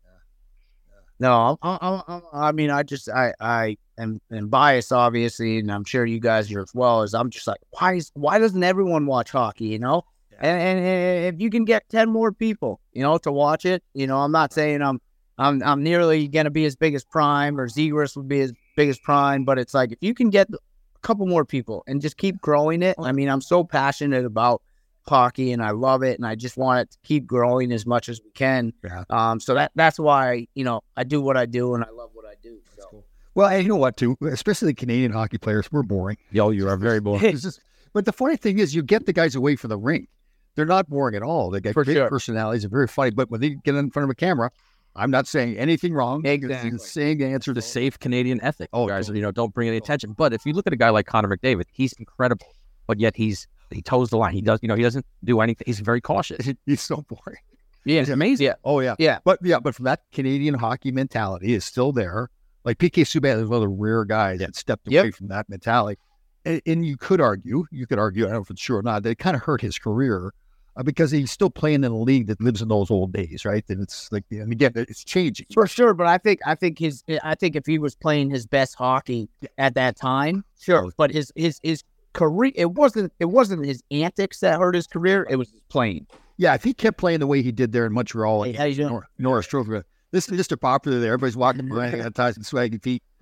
[1.19, 5.71] No, I'm, I'm, I'm, I mean, I just, I, I am, am biased, obviously, and
[5.71, 7.01] I'm sure you guys are as well.
[7.03, 9.67] As I'm just like, why is, why doesn't everyone watch hockey?
[9.67, 10.03] You know,
[10.39, 13.83] and, and, and if you can get ten more people, you know, to watch it,
[13.93, 14.99] you know, I'm not saying I'm,
[15.37, 18.89] I'm, I'm nearly gonna be as big as Prime or Zegras would be as big
[18.89, 20.57] as Prime, but it's like if you can get a
[21.01, 22.95] couple more people and just keep growing it.
[22.99, 24.61] I mean, I'm so passionate about
[25.07, 28.07] hockey and I love it and I just want it to keep growing as much
[28.09, 28.71] as we can.
[28.83, 29.03] Yeah.
[29.09, 32.11] Um, so that that's why you know I do what I do and I love
[32.13, 32.59] what I do.
[32.77, 33.03] So.
[33.35, 36.17] Well, and you know what, too, especially the Canadian hockey players, we're boring.
[36.31, 37.31] Yo, you are very boring.
[37.37, 37.59] Just-
[37.91, 40.07] but the funny thing is, you get the guys away from the rink.
[40.55, 41.49] They're not boring at all.
[41.49, 42.09] They got For great sure.
[42.09, 42.61] personalities.
[42.61, 43.09] They're very funny.
[43.11, 44.51] But when they get in front of a camera,
[44.95, 46.25] I'm not saying anything wrong.
[46.25, 46.69] Exactly.
[46.69, 48.69] I'm saying answer the to safe Canadian ethic.
[48.73, 49.19] Oh, guys, totally.
[49.19, 50.13] you know, don't bring any attention.
[50.13, 52.45] But if you look at a guy like Connor McDavid, he's incredible,
[52.87, 54.33] but yet he's he toes the line.
[54.33, 55.63] He does, you know, he doesn't do anything.
[55.65, 56.47] He's very cautious.
[56.67, 57.39] He's so boring.
[57.85, 58.45] Yeah, it's amazing.
[58.45, 58.53] Yeah.
[58.63, 59.19] Oh yeah, Yeah.
[59.25, 62.29] But yeah, but from that Canadian hockey mentality is still there.
[62.63, 65.15] Like PK Subban is one of the rare guys that stepped away Yep.
[65.15, 65.99] from that mentality.
[66.45, 68.83] And, and you could argue, you could argue, I don't know if it's true or
[68.83, 70.33] not, that it kind of hurt his career
[70.75, 73.63] uh, because he's still playing in a league that lives in those old days, right?
[73.69, 75.47] And it's like, I mean, again, it's changing.
[75.53, 78.45] For sure, but I think I think his I think if he was playing his
[78.45, 80.91] best hockey at that time, sure.
[80.97, 85.27] But his his his career it wasn't it wasn't his antics that hurt his career.
[85.29, 86.07] It was his playing.
[86.37, 88.75] Yeah, if he kept playing the way he did there in Montreal, Hey, how you
[88.75, 88.89] doing?
[88.89, 90.59] Nor- Norris Trophy, this is Mr.
[90.59, 91.13] Popular there.
[91.13, 93.03] Everybody's walking around, got ties and swaggy feet.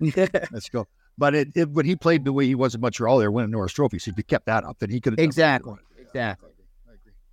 [0.50, 0.86] Let's go.
[1.18, 3.72] But it, it, when he played the way he was in Montreal, there winning Norris
[3.72, 3.98] Trophy.
[3.98, 6.50] So if he kept that up, then he could have exactly, exactly.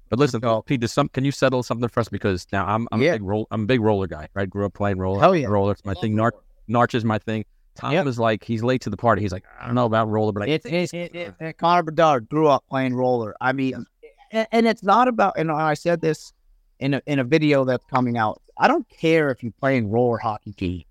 [0.10, 2.10] But listen, Pete, does some can you settle something for us?
[2.10, 3.12] Because now I'm I'm Yeah.
[3.12, 4.49] a big roll I'm a big roller guy, right?
[4.49, 5.20] Grew up playing roller.
[5.20, 5.47] Hell yeah.
[5.47, 5.72] roller.
[5.72, 6.16] It's my thing.
[6.16, 6.32] Narch
[6.70, 7.45] Narch is my thing.
[7.76, 8.07] Tom Yep.
[8.07, 9.22] is like he's late to the party.
[9.22, 12.47] He's like I don't know about roller, but I it, it, it, Connor Bedard grew
[12.47, 13.36] up playing roller.
[13.39, 13.86] I mean,
[14.32, 15.34] and, and it's not about.
[15.38, 16.34] And I said this
[16.80, 18.41] in a in a video that's coming out.
[18.57, 20.86] I don't care if you're playing roller hockey games.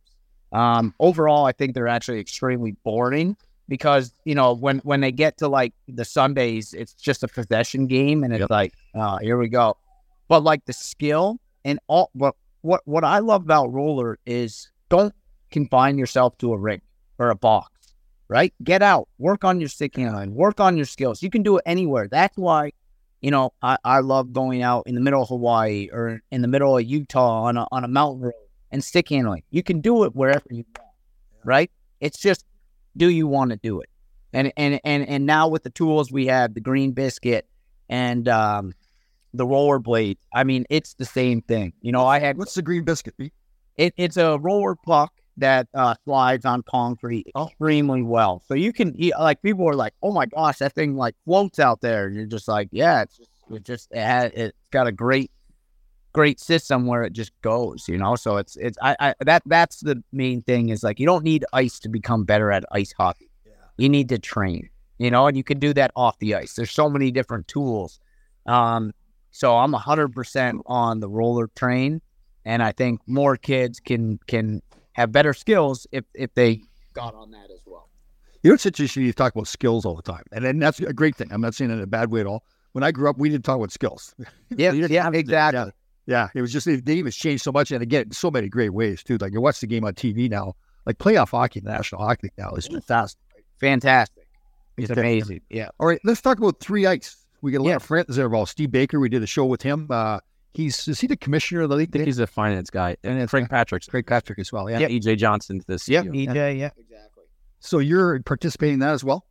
[0.53, 3.37] Um, overall, I think they're actually extremely boring
[3.69, 7.87] because you know when when they get to like the Sundays, it's just a possession
[7.87, 9.77] game, and it's like, oh, here we go.
[10.29, 15.15] But like the skill and all, what what what I love about roller is don't
[15.51, 16.83] confine yourself to a ring
[17.19, 17.71] or a box
[18.29, 18.53] right?
[18.63, 21.23] Get out, work on your stick handling, work on your skills.
[21.23, 22.09] You can do it anywhere.
[22.09, 22.73] That's why,
[23.21, 26.49] you know, I, I love going out in the middle of Hawaii or in the
[26.49, 28.35] middle of Utah on a, on a mountain road
[28.71, 29.43] and stick handling.
[29.51, 30.95] You can do it wherever you want,
[31.45, 31.71] right?
[32.01, 32.45] It's just,
[32.97, 33.89] do you want to do it?
[34.31, 37.49] And and and and now with the tools we have, the green biscuit
[37.89, 38.75] and um,
[39.35, 40.19] the roller blade.
[40.35, 41.73] I mean, it's the same thing.
[41.81, 43.15] You know, I had What's the green biscuit?
[43.17, 43.33] Pete?
[43.79, 48.43] it, it's a roller puck that uh, slides on concrete extremely well.
[48.47, 51.81] So you can like people are like, "Oh my gosh, that thing like floats out
[51.81, 54.93] there." And you're just like, "Yeah, it's just it just it has, it's got a
[54.93, 55.31] great
[56.13, 59.81] great system where it just goes." You know, so it's it's I, I that that's
[59.81, 63.31] the main thing is like you don't need ice to become better at ice hockey.
[63.77, 64.69] You need to train.
[64.99, 66.55] You know, and you can do that off the ice.
[66.55, 68.01] There's so many different tools.
[68.47, 68.93] Um,
[69.31, 72.01] so I'm hundred percent on the roller train
[72.49, 74.63] and I think more kids can can
[74.93, 76.63] have better skills if if they
[76.95, 77.89] got on that as well.
[78.43, 79.05] You know, it's interesting.
[79.05, 81.29] You talk about skills all the time, and, and that's a great thing.
[81.31, 82.43] I'm not saying it in a bad way at all.
[82.73, 84.15] When I grew up, we didn't talk about skills.
[84.57, 85.61] Yeah, yeah, exactly.
[85.61, 85.71] Yeah,
[86.07, 86.29] yeah.
[86.35, 88.71] It was just the game has changed so much, and again, in so many great
[88.71, 89.19] ways too.
[89.19, 90.55] Like you watch the game on TV now,
[90.87, 92.73] like playoff hockey, National Hockey League now is mm.
[92.73, 93.21] fantastic.
[93.61, 94.27] Fantastic.
[94.79, 95.01] It's Okay.
[95.01, 95.43] amazing.
[95.51, 95.69] Yeah.
[95.79, 97.15] All right, let's talk about 3Ice.
[97.43, 97.77] We get a lot Yeah.
[97.77, 98.51] of friends there involved.
[98.51, 99.87] Steve Baker, we did a show with him.
[99.91, 100.19] Uh,
[100.55, 101.91] he's is he the commissioner of the league?
[101.91, 102.97] I think he's a finance guy.
[103.05, 104.69] And Frank Patrick's Craig Patrick as well.
[104.69, 104.81] Yeah.
[104.81, 105.89] yeah, EJ Johnson's this.
[105.89, 106.07] Yep.
[106.07, 106.27] CEO.
[106.29, 106.59] EJ.
[106.59, 106.71] Yeah.
[106.77, 107.25] Exactly.
[107.61, 109.25] So you're participating in that as well?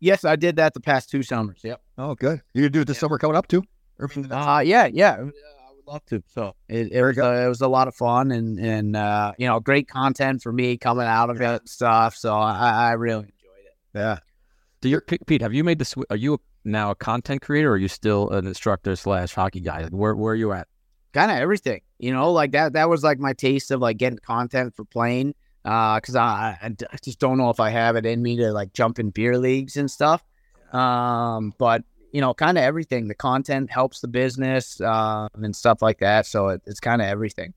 [0.00, 1.60] Yes, I did that the past two summers.
[1.64, 1.80] Yep.
[1.98, 2.42] Oh, good.
[2.52, 3.62] You gonna do it this summer coming up too?
[3.98, 5.14] Or, I mean, Uh, yeah, yeah.
[5.14, 6.22] I would love to.
[6.34, 9.46] So it, it was uh, it was a lot of fun and and uh, you
[9.46, 12.14] know great content for me coming out of it and stuff.
[12.16, 13.98] So I, I really enjoyed it.
[13.98, 14.18] yeah.
[14.82, 15.40] Do you, Pete?
[15.40, 15.84] Have you made the?
[15.86, 19.60] swi- Are you now a content creator, or are you still an instructor slash hockey
[19.60, 19.82] guy?
[19.84, 20.68] Like, Where Where are you at?
[21.14, 24.18] kind of everything you know like that that was like my taste of like getting
[24.18, 28.36] content for playing uh because I just don't know if i have it in me
[28.36, 30.22] to like jump in beer leagues and stuff
[30.72, 35.80] um but you know kind of everything the content helps the business uh, and stuff
[35.80, 37.54] like that so it, it's kind of everything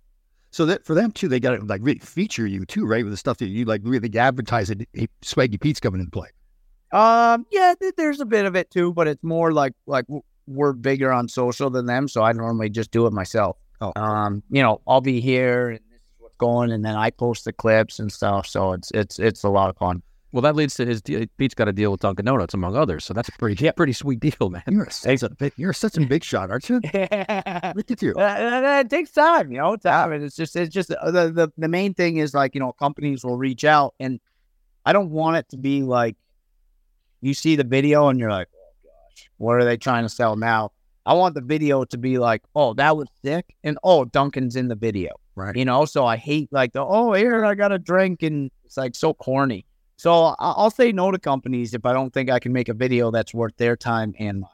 [0.51, 3.03] So that for them too, they got to like really feature you too, right?
[3.03, 4.87] With the stuff that you like really advertise it.
[4.93, 6.29] Hey, Swaggy Pete's coming in play.
[6.91, 10.05] Um yeah th- there's a bit of it too but it's more like like
[10.49, 13.57] we're bigger on social than them, so I normally just do it myself.
[13.81, 13.93] Oh.
[13.95, 17.45] Um, you know, I'll be here and this is what's going, and then I post
[17.45, 18.47] the clips and stuff.
[18.47, 20.01] So it's it's it's a lot of fun.
[20.31, 21.01] Well, that leads to his.
[21.01, 23.93] de- Pete's got a deal with Dunkin' Donuts among others, so that's a pretty pretty
[23.93, 24.63] sweet deal, man.
[24.69, 26.75] You're such a big, you're such a big shot, aren't you?
[26.83, 26.93] Look
[27.91, 28.13] at you.
[28.15, 29.75] Uh, it takes time, you know.
[29.75, 30.11] Time.
[30.11, 32.73] And It's just, it's just uh, the, the the main thing is like you know
[32.73, 34.19] companies will reach out, and
[34.85, 36.15] I don't want it to be like
[37.21, 40.35] you see the video and you're like, oh gosh, what are they trying to sell
[40.35, 40.71] now?
[41.05, 44.67] I want the video to be like, oh, that was sick, and oh, Dunkin's in
[44.67, 45.55] the video, right?
[45.55, 48.77] You know, so I hate like the oh here I got a drink, and it's
[48.77, 49.65] like so corny.
[49.97, 53.11] So I'll say no to companies if I don't think I can make a video
[53.11, 54.49] that's worth their time and mine.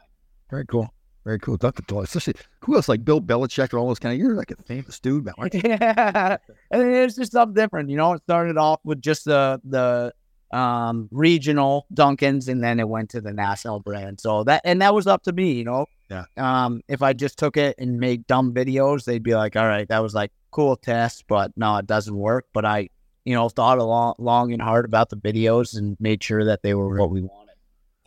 [0.49, 0.91] Very cool.
[1.23, 1.57] Very cool.
[1.57, 2.15] Dunkin' Donuts.
[2.15, 4.19] Especially who else like Bill Belichick or all those kind of.
[4.19, 5.35] You're like a famous dude, man.
[5.53, 6.37] yeah,
[6.71, 7.89] and it's just something different.
[7.89, 10.13] You know, it started off with just the the
[10.51, 14.19] um regional Dunkins, and then it went to the national brand.
[14.21, 15.53] So that and that was up to me.
[15.53, 16.25] You know, Yeah.
[16.37, 19.87] Um, if I just took it and made dumb videos, they'd be like, "All right,
[19.89, 22.89] that was like cool test, but no, it doesn't work." But I,
[23.25, 26.61] you know, thought a long, long and hard about the videos and made sure that
[26.61, 27.55] they were what we wanted.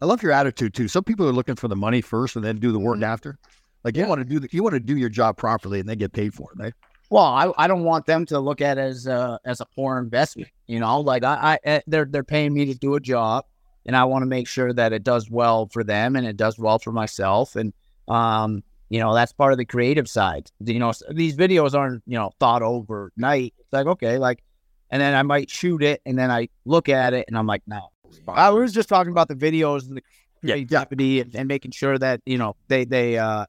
[0.00, 0.86] I love your attitude too.
[0.86, 3.36] Some people are looking for the money first and then do the work after.
[3.82, 5.98] Like you want to do the, you want to do your job properly and then
[5.98, 6.72] get paid for it, right?
[7.10, 9.98] Well, I, I don't want them to look at it as a as a poor
[9.98, 10.50] investment.
[10.68, 13.46] You know, like I, I eh, they're they're paying me to do a job,
[13.86, 16.58] and I want to make sure that it does well for them and it does
[16.58, 17.56] well for myself.
[17.56, 17.72] And
[18.06, 20.50] um, you know, that's part of the creative side.
[20.60, 23.54] You know, these videos aren't you know thought overnight.
[23.58, 24.44] It's like okay, like,
[24.90, 27.62] and then I might shoot it, and then I look at it, and I'm like,
[27.66, 27.88] no.
[28.28, 30.02] I was just talking about the videos and the
[30.42, 33.44] creativity and, and making sure that you know they they uh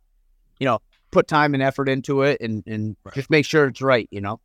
[0.60, 0.80] you know
[1.12, 4.08] put time and effort into it and and just make sure it's right.
[4.10, 4.40] You know.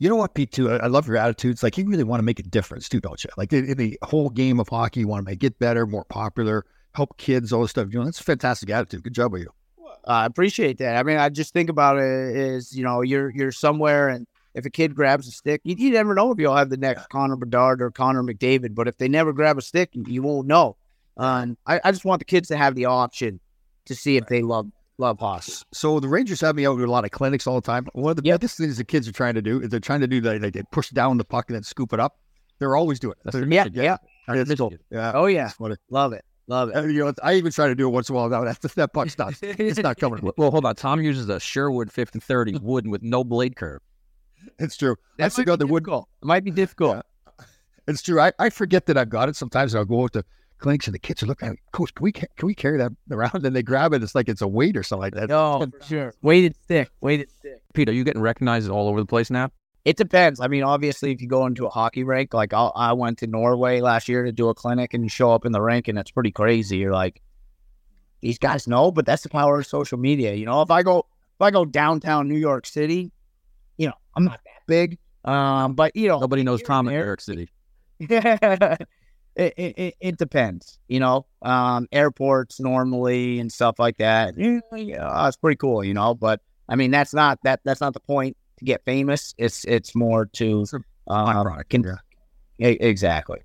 [0.00, 0.52] You know what, Pete?
[0.52, 1.52] Too, I love your attitude.
[1.52, 3.30] It's like you really want to make a difference too, don't you?
[3.36, 6.64] Like in, the whole game of hockey, you want to make it better, more popular,
[6.94, 7.88] help kids, all this stuff.
[7.90, 9.02] You know, that's a fantastic attitude.
[9.02, 9.50] Good job with you.
[10.04, 10.96] I appreciate that.
[10.96, 14.64] I mean, I just think about it is, you know, you're you're somewhere and if
[14.64, 17.36] a kid grabs a stick, you, you never know if you'll have the next Connor
[17.36, 18.74] Bedard or Connor McDavid.
[18.74, 20.76] But if they never grab a stick, you, won't know.
[21.16, 23.40] Uh, and I, I just want the kids to have the option
[23.86, 25.52] to see if they love love hockey.
[25.72, 27.86] So the Rangers have me out to a lot of clinics all the time.
[27.92, 30.06] One of the biggest things the kids are trying to do is they're trying to
[30.06, 32.18] do like they, they push down the puck and then scoop it up.
[32.58, 33.48] They're always doing it.
[33.48, 33.96] Yeah, yeah.
[34.28, 34.74] It's cool.
[34.90, 35.12] Yeah.
[35.14, 35.50] Oh yeah,
[35.90, 36.76] love it, love it.
[36.76, 38.28] Uh, you know, I even try to do it once in a while.
[38.28, 40.18] Now that that puck's not, it's not coming.
[40.36, 40.74] Well, hold on.
[40.74, 43.80] Tom uses a Sherwood 5030 wooden with no blade curve.
[44.58, 44.96] It's true.
[45.18, 45.88] That's That still might got be the wood.
[45.88, 47.04] It might be difficult.
[47.86, 48.20] It's true.
[48.20, 49.36] I, I forget that I've got it.
[49.36, 50.24] Sometimes I'll go out to
[50.58, 52.92] clinics and the kids are looking at me, Coach, can we can we carry that
[53.10, 53.44] around?
[53.46, 54.02] And they grab it.
[54.02, 55.28] It's like it's a weight or something like that.
[55.28, 56.14] No, for sure.
[56.22, 57.62] Weighted stick, weighted stick.
[57.74, 59.50] Pete, are you getting recognized all over the place now?
[59.84, 60.40] It depends.
[60.40, 63.26] I mean, obviously, if you go into a hockey rink, like I'll, I went to
[63.26, 65.98] Norway last year to do a clinic, and you show up in the rink, and
[65.98, 66.76] it's pretty crazy.
[66.76, 67.22] You're like,
[68.20, 70.34] these guys know, but that's the power of social media.
[70.34, 73.12] You know, if I go if I go downtown New York City,
[73.76, 77.04] you know, I'm not that big, um, but you know, Nobody knows Tom in New
[77.04, 77.48] York City.
[78.00, 78.88] it,
[79.38, 80.78] it, it, it depends.
[80.88, 84.36] You know, um, airports normally and stuff like that.
[84.36, 85.84] Yeah, yeah, it's pretty cool.
[85.84, 89.34] You know, but I mean, that's not that that's not the point to get famous.
[89.38, 90.66] It's it's more to
[91.06, 91.98] um, con-
[92.60, 93.38] E- exactly.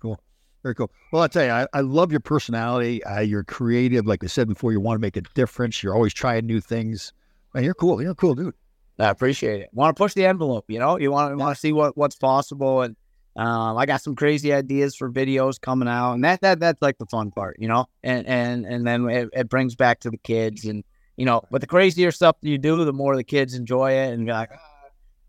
[0.00, 0.20] Cool.
[0.62, 0.90] Very cool.
[1.12, 3.02] Well, I'll tell you, I, I love your personality.
[3.04, 4.06] Uh, you're creative.
[4.06, 5.82] Like I said before, you want to make a difference.
[5.82, 7.12] You're always trying new things.
[7.54, 8.02] Man, you're cool.
[8.02, 8.54] You're a cool dude.
[8.98, 9.70] I appreciate it.
[9.72, 10.98] Want to push the envelope, you know?
[10.98, 12.96] You want to want to see what what's possible, and
[13.36, 16.98] um, I got some crazy ideas for videos coming out, and that that that's like
[16.98, 17.86] the fun part, you know.
[18.02, 20.82] And and and then it, it brings back to the kids, and
[21.16, 24.26] you know, but the crazier stuff you do, the more the kids enjoy it, and
[24.26, 24.50] be like,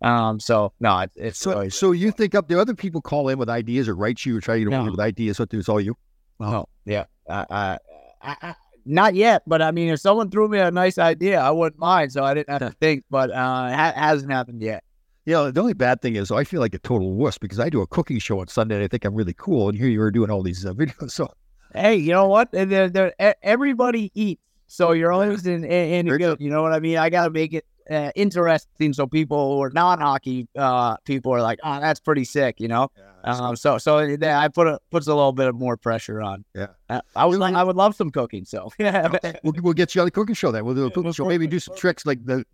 [0.02, 0.40] "Ah." um.
[0.40, 2.48] So no, it, it's So, always- so you think up?
[2.48, 5.00] the other people call in with ideas or write you or try to over with
[5.00, 5.40] ideas?
[5.40, 5.96] What do it's all you?
[6.40, 7.06] Oh, yeah.
[7.30, 7.78] I, I,
[8.22, 8.56] I, I,
[8.86, 12.12] not yet, but I mean, if someone threw me a nice idea, I wouldn't mind.
[12.14, 14.84] So I didn't have to think, but uh, it ha- hasn't happened yet.
[15.28, 17.70] You know, the only bad thing is I feel like a total wuss because I
[17.70, 19.68] do a cooking show on Sunday and I think I'm really cool.
[19.68, 21.12] And here you are doing all these uh, videos.
[21.12, 21.30] So
[21.74, 22.50] Hey, you know what?
[22.54, 23.14] They're, they're,
[23.44, 26.40] everybody eats, so you're always in, in, in good.
[26.40, 26.98] You know what I mean?
[26.98, 31.42] I got to make it uh, interesting so people who are non-hockey uh, people are
[31.42, 32.90] like, oh, that's pretty sick, you know.
[33.24, 36.46] um, so so that I put a puts a little bit of more pressure on.
[36.56, 38.46] Yeah, uh, I would like I would love some cooking.
[38.46, 39.10] So yeah,
[39.44, 40.66] we'll, we'll get you on the cooking show then.
[40.66, 41.26] We'll do a cooking show.
[41.26, 42.46] Maybe do some tricks like the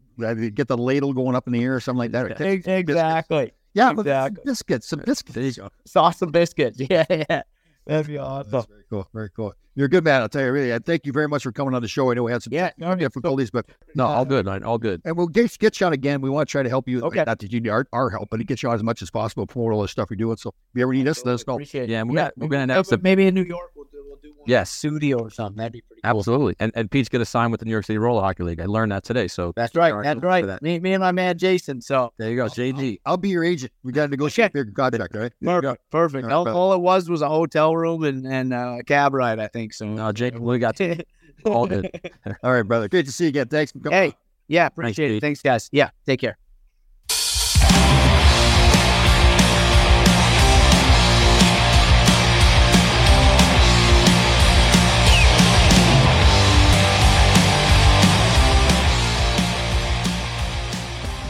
[0.53, 2.39] get the ladle going up in the air or something like that.
[2.67, 3.53] exactly.
[3.73, 4.43] Yeah, exactly.
[4.45, 5.33] biscuits, some biscuits.
[5.33, 5.69] There you go.
[5.85, 6.79] Sauce and biscuits.
[6.89, 7.41] Yeah, yeah.
[7.85, 8.65] That'd be awesome.
[8.69, 9.07] Very cool.
[9.13, 9.53] Very cool.
[9.75, 10.21] You're a good man.
[10.21, 10.73] I'll tell you, really.
[10.73, 12.11] I thank you very much for coming on the show.
[12.11, 13.65] I know we had some yeah, difficulties, but
[13.95, 14.63] No, all good, man.
[14.63, 15.01] All good.
[15.03, 16.21] and we'll get, get you on again.
[16.21, 17.01] We want to try to help you.
[17.01, 17.23] Okay.
[17.25, 19.09] Not that you need our, our help, but to get you on as much as
[19.09, 20.37] possible, promote all the stuff you're doing.
[20.37, 21.55] So if you ever need us, let us know.
[21.55, 21.89] Appreciate it.
[21.89, 24.03] Yeah, and we're Yeah, we're gonna maybe- announce the maybe in New York we'll do
[24.07, 24.69] we'll do Yes.
[24.69, 25.57] studio or something.
[25.57, 26.09] That'd be pretty cool.
[26.19, 26.55] Absolutely.
[26.59, 28.59] And and Pete's gonna sign with the New York City Roller Hockey League.
[28.59, 29.27] I learned that today.
[29.27, 29.93] So That's right.
[30.03, 30.45] That's for right.
[30.45, 30.61] that.
[30.61, 31.81] Me, me and my man Jason.
[31.81, 32.99] So there you go, JG.
[33.05, 33.71] I'll be your agent.
[33.83, 35.31] We got to negotiate your contract, right?
[35.41, 35.89] perfect.
[35.91, 36.27] Perfect.
[36.29, 39.39] All, all it was was a hotel room and and uh, a cab ride.
[39.39, 39.85] I think so.
[39.85, 40.79] No, Jake, we got
[41.45, 41.89] all good.
[42.43, 42.89] All right, brother.
[42.89, 43.47] Great to see you again.
[43.47, 43.71] Thanks.
[43.71, 44.13] for Hey,
[44.47, 45.17] yeah, appreciate Pete.
[45.17, 45.21] it.
[45.21, 45.69] Thanks, guys.
[45.71, 46.37] Yeah, take care.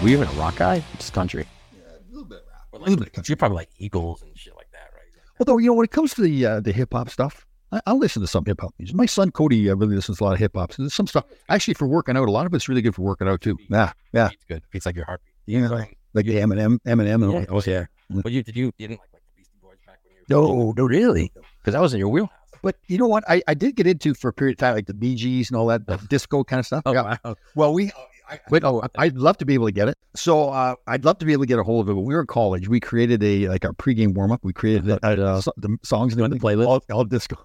[0.01, 0.83] Were you even a rock guy?
[0.97, 1.47] Just country.
[1.73, 2.67] a little bit of rap.
[2.73, 3.31] Or A little bit of country.
[3.31, 5.05] You're probably like Eagles and shit like that, right?
[5.39, 7.97] Although you know, when it comes to the uh, the hip hop stuff, I, I'll
[7.97, 8.95] listen to some hip hop music.
[8.95, 10.73] My son Cody uh, really listens to a lot of hip hop.
[10.73, 12.27] So there's some stuff actually for working out.
[12.27, 13.57] A lot of it's really good for working out too.
[13.69, 14.29] Yeah, yeah.
[14.31, 14.63] It's good.
[14.73, 15.33] It's like your heartbeat.
[15.45, 17.85] Yeah, like the Eminem, Eminem, and all Yeah.
[18.09, 18.21] Yeah.
[18.21, 20.47] But you did you, you didn't like, like the Beastie Boys back when you were
[20.47, 21.31] No, no, really.
[21.61, 22.31] because that was in your wheelhouse.
[22.61, 23.23] But you know what?
[23.27, 25.57] I, I did get into for a period of time, like the Bee Gees and
[25.57, 26.83] all that the disco kind of stuff.
[26.85, 27.17] Oh yeah.
[27.25, 27.35] wow.
[27.55, 27.91] Well, we.
[28.29, 29.97] I, Wait, oh, I'd love to be able to get it.
[30.15, 31.93] So uh, I'd love to be able to get a hold of it.
[31.95, 34.39] When we were in college, we created a like our pregame warm up.
[34.43, 36.67] We created uh, uh, so- the songs and the playlist?
[36.67, 37.37] all, all disco.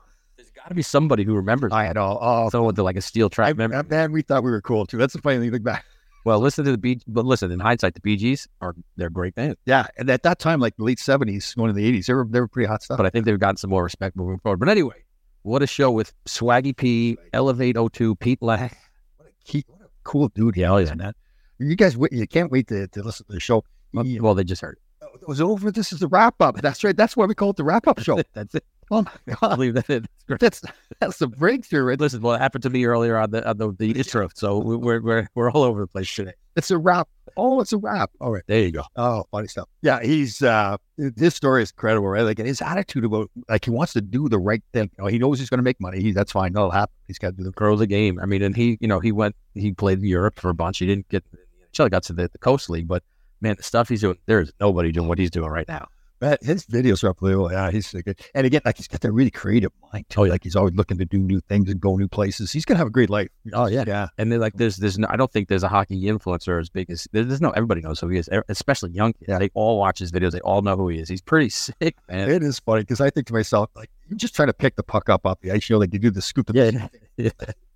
[0.68, 1.72] Got to be somebody who remembers.
[1.72, 2.18] I had all.
[2.18, 3.78] all someone with like a steel trap I, memory.
[3.78, 4.98] Uh, man, we thought we were cool too.
[4.98, 5.50] That's the funny thing.
[5.50, 5.86] Look back.
[6.26, 7.50] Well, listen to the Bee, but listen.
[7.50, 10.76] In hindsight, the Bee Gees are they're great band, Yeah, and at that time, like
[10.76, 12.98] the late seventies, going to the eighties, they were they were pretty hot stuff.
[12.98, 14.58] but I think they've gotten some more respect moving forward.
[14.58, 14.96] But anyway,
[15.42, 18.70] what a show with Swaggy P, Elevate 02, Pete Lang.
[19.46, 21.14] he, what a cool dude Yeah, is, man.
[21.58, 23.64] You guys, you can't wait to, to listen to the show.
[23.94, 24.76] Well, they just heard.
[25.00, 25.70] Oh, it was over.
[25.70, 26.60] This is the wrap up.
[26.60, 26.94] That's right.
[26.96, 28.20] That's why we call it the wrap up show.
[28.34, 28.64] That's it.
[28.90, 29.90] Oh my I god, believe that.
[29.90, 30.40] It's great.
[30.40, 30.62] that's
[31.00, 31.82] that's the breakthrough.
[31.82, 32.00] Right?
[32.00, 34.76] Listen, well, it happened to me earlier on the on the, the intro, so we-
[34.76, 36.32] we're we're we're all over the place today.
[36.56, 37.06] It's a wrap.
[37.36, 38.10] Oh, it's a wrap.
[38.20, 38.42] All right.
[38.46, 38.82] There you go.
[38.96, 39.68] Oh, funny stuff.
[39.82, 40.76] Yeah, he's uh
[41.16, 42.22] his story is incredible, right?
[42.22, 44.90] Like his attitude about like he wants to do the right thing.
[44.98, 46.00] You know, he knows he's gonna make money.
[46.00, 46.54] He, that's fine.
[46.54, 46.94] That'll happen.
[47.06, 48.18] He's gotta do the Grow the game.
[48.20, 50.78] I mean, and he, you know, he went, he played in Europe for a bunch.
[50.78, 51.24] He didn't get,
[51.66, 53.02] until he got to the, the Coast League, but
[53.40, 55.86] man, the stuff he's doing, there's nobody doing what he's doing right now.
[56.20, 57.52] Man, his videos are unbelievable.
[57.52, 58.20] Yeah, he's so good.
[58.34, 60.22] And again, like he's got that really creative mind too.
[60.22, 62.50] Oh, like he's always looking to do new things and go new places.
[62.50, 63.28] He's gonna have a great life.
[63.52, 64.08] Oh yeah, Yeah.
[64.18, 66.90] And then like there's there's no, I don't think there's a hockey influencer as big
[66.90, 69.26] as there's, there's no everybody knows who he is, especially young kids.
[69.28, 69.38] Yeah.
[69.38, 70.32] They all watch his videos.
[70.32, 71.08] They all know who he is.
[71.08, 72.28] He's pretty sick, man.
[72.28, 74.82] It is funny because I think to myself, like, you're just trying to pick the
[74.82, 75.68] puck up off the ice.
[75.68, 76.50] You know, like you do the scoop.
[76.52, 76.88] Yeah.
[77.16, 77.30] Yeah.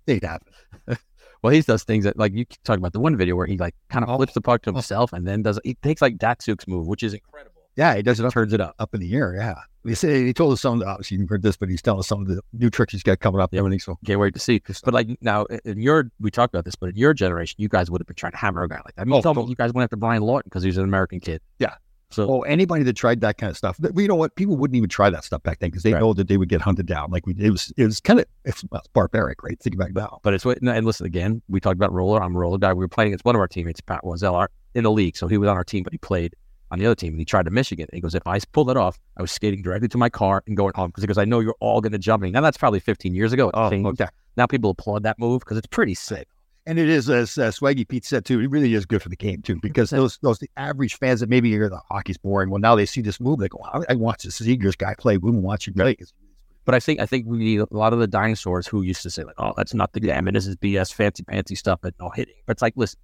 [0.07, 0.53] Ain't happening.
[1.41, 3.75] Well, he does things that like you talk about the one video where he like
[3.89, 4.15] kind of oh.
[4.15, 4.73] flips the puck to oh.
[4.73, 7.52] himself and then does he takes like Datsyuk's move, which is incredible.
[7.75, 8.75] Yeah, he does it up, Turns it up.
[8.79, 9.33] up in the air.
[9.35, 9.55] Yeah.
[9.83, 10.81] He said he told us some.
[10.83, 13.19] Obviously, you've heard this, but he's telling us some of the new tricks he's got
[13.19, 13.51] coming up.
[13.51, 13.79] and everything.
[13.79, 14.61] So Can't wait to see.
[14.83, 17.89] But like now, in your we talked about this, but in your generation, you guys
[17.91, 19.01] would have been trying to hammer a guy like that.
[19.01, 20.77] I mean, Oh, you told me you guys went after Brian Lawton because he was
[20.77, 21.41] an American kid.
[21.59, 21.73] Yeah.
[22.11, 24.35] So Oh, anybody that tried that kind of stuff, you know what?
[24.35, 25.99] People wouldn't even try that stuff back then because they Right.
[25.99, 27.09] know that they would get hunted down.
[27.11, 29.59] Like we, it was, it was kind of it's, well, it's barbaric, right?
[29.59, 30.19] Think back now.
[30.21, 32.21] But it's what, and listen again, we talked about roller.
[32.23, 32.71] I'm a roller guy.
[32.71, 35.17] We were playing against one of our teammates, Pat Wazell, in the league.
[35.17, 36.35] So he was on our team, but he played
[36.73, 37.87] on the other team and he tried to Michigan.
[37.89, 40.43] And he goes, if I pull that off, I was skating directly to my car
[40.47, 42.31] and going home because he goes, I know you're all going to jump me.
[42.31, 43.51] Now that's probably 15 years ago.
[43.53, 44.07] Oh, okay.
[44.35, 46.27] Now people applaud that move because it's pretty sick.
[46.65, 49.17] And it is, as uh, Swaggy Pete said too, it really is good for the
[49.17, 52.49] game too, because those those the average fans that maybe hear the hockey's boring.
[52.49, 55.17] Well, now they see this move, they go, I, I watch this Zegras guy play.
[55.17, 55.97] We want to watch him play.
[56.65, 59.09] But I think I think we need a lot of the dinosaurs who used to
[59.09, 61.93] say like, "Oh, that's not the game, and this is BS, fancy pantsy stuff, and
[61.99, 62.97] no hitting." But it's like, listen,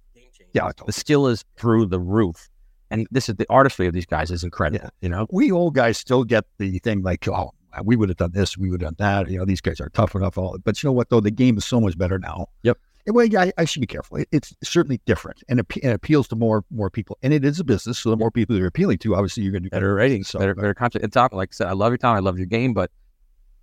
[0.54, 2.48] Yeah, the skill is through the roof,
[2.90, 4.90] and this is the artistry of these guys is incredible.
[5.00, 7.52] You know, we old guys still get the thing like, oh,
[7.84, 9.30] we would have done this, we would have done that.
[9.30, 10.36] You know, these guys are tough enough.
[10.36, 12.46] All, but you know what though, the game is so much better now.
[12.62, 12.78] Yep.
[13.06, 14.18] And, well, yeah, I, I should be careful.
[14.18, 17.16] It, it's certainly different and, and appeals to more more people.
[17.22, 19.62] And it is a business, so the more people you're appealing to, obviously you're going
[19.62, 21.04] to do better ratings, So, better, better content.
[21.04, 22.90] And Tom, like I said, I love your time, I love your game, but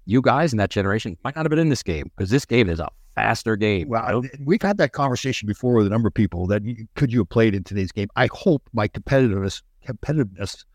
[0.05, 2.69] you guys in that generation might not have been in this game because this game
[2.69, 3.89] is a faster game.
[3.89, 7.19] Well, we've had that conversation before with a number of people that you, could you
[7.19, 8.09] have played in today's game?
[8.15, 10.65] I hope my competitiveness competitiveness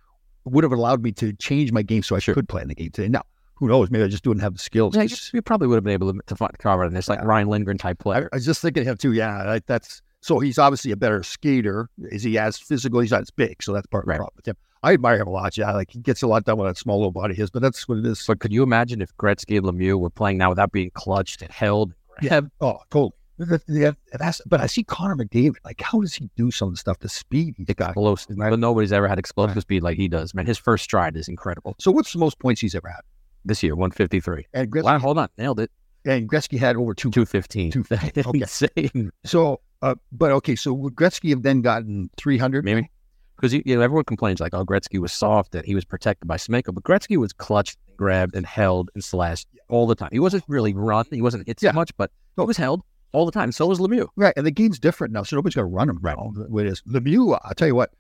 [0.45, 2.91] would have allowed me to change my game so I could play in the game
[2.91, 3.09] today.
[3.09, 3.23] Now,
[3.55, 3.91] who knows?
[3.91, 4.97] Maybe I just didn't have the skills.
[4.97, 7.23] Yeah, you, you probably would have been able to, to find cover in this, like
[7.23, 8.29] Ryan Lindgren type player.
[8.33, 9.13] I was just thinking of him too.
[9.13, 11.89] Yeah, like that's so he's obviously a better skater.
[12.11, 13.01] Is he as physical?
[13.01, 14.57] He's not as big, so that's part of the problem with him.
[14.85, 15.57] I admire him a lot.
[15.57, 17.63] Yeah, like he gets a lot done with that small little body of his, but
[17.63, 18.25] that's what it is.
[18.27, 21.53] But could you imagine if Gretzky and Lemieux were playing now without being clutched and
[21.53, 21.95] held?
[22.21, 22.41] Yeah.
[22.61, 23.13] Oh, totally.
[23.39, 25.55] That- that's, but I see Connor McDavid.
[25.65, 26.99] Like, how does he do some of the stuff?
[27.01, 27.91] The speed he's got.
[27.91, 28.37] Explosive.
[28.37, 30.35] But nobody's ever had explosive speed like he does.
[30.35, 31.75] Man, his first stride is incredible.
[31.81, 33.01] So, what's the most points he's ever had?
[33.45, 34.47] This year, 153.
[34.55, 35.29] And Gretzky, Wow, hold on.
[35.39, 35.71] Nailed it.
[36.05, 37.11] and Gretzky had over two.
[37.11, 37.73] 215.
[37.73, 38.25] 215.
[38.29, 38.39] Okay.
[38.41, 39.11] Insane.
[39.25, 42.65] So, uh, but okay, so would Gretzky have then gotten three hundred?
[42.65, 42.89] Maybe.
[43.43, 46.29] Because you, you know everyone complains like, oh, Gretzky was soft and he was protected
[46.29, 50.11] by Semenko, but Gretzky was clutched, grabbed, and held and slashed all the time.
[50.13, 51.73] He wasn't really run, he wasn't hit Yeah.
[51.73, 53.51] much, but he was held all the time.
[53.51, 54.07] So was Lemieux.
[54.15, 56.17] Right, and the game's different now, so nobody's going to run him right.
[56.49, 57.91] With his Lemieux, I'll tell you what.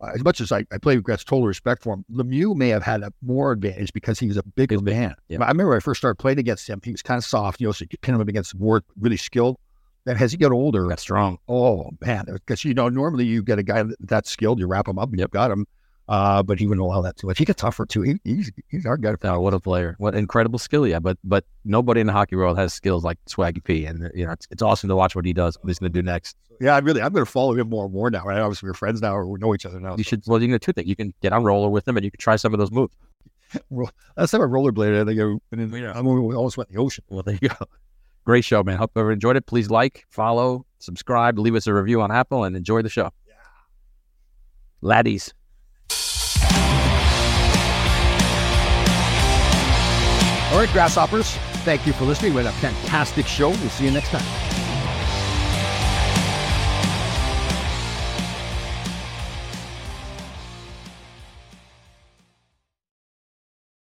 [0.00, 2.70] uh, As much as I, I play with Gretz, total respect for him, Lemieux may
[2.70, 5.14] have had a more advantage because he was a bigger man.
[5.28, 5.38] yeah.
[5.40, 7.68] I remember when I first started playing against him, he was kind of soft, you
[7.68, 9.58] know, so you could pin him up against the board, really skilled.
[10.04, 11.38] Then as he got older, Got strong.
[11.48, 14.88] Oh man, because you know normally you get a guy that, that's skilled, you wrap
[14.88, 15.66] him up, and you've got him.
[16.08, 17.36] Uh, but he wouldn't allow that too much.
[17.36, 18.00] He got tougher too.
[18.00, 19.14] He, he's he's our guy.
[19.24, 19.94] Oh, what a player!
[19.98, 20.98] What incredible skill, yeah.
[21.00, 24.32] But but nobody in the hockey world has skills like Swaggy P, and you know
[24.32, 25.58] it's, it's awesome to watch what he does.
[25.60, 26.36] What he's going to do next.
[26.60, 28.24] Yeah, I really, I'm going to follow him more and more now.
[28.24, 28.38] Right?
[28.38, 29.96] Obviously, we're friends now, or we know each other now.
[29.96, 30.22] You should.
[30.26, 30.88] Well, you can do two things.
[30.88, 32.96] You can get on roller with him, and you can try some of those moves.
[33.70, 37.04] Last time I rollerbladed, I think I, and then, I almost went in the ocean.
[37.08, 37.66] Well, there you go.
[38.28, 38.76] Great show, man.
[38.76, 39.46] Hope you enjoyed it.
[39.46, 43.10] Please like, follow, subscribe, leave us a review on Apple, and enjoy the show.
[43.26, 43.32] Yeah.
[44.82, 45.32] Laddies.
[50.52, 51.30] All right, grasshoppers.
[51.64, 52.34] Thank you for listening.
[52.34, 53.48] We had a fantastic show.
[53.48, 54.47] We'll see you next time.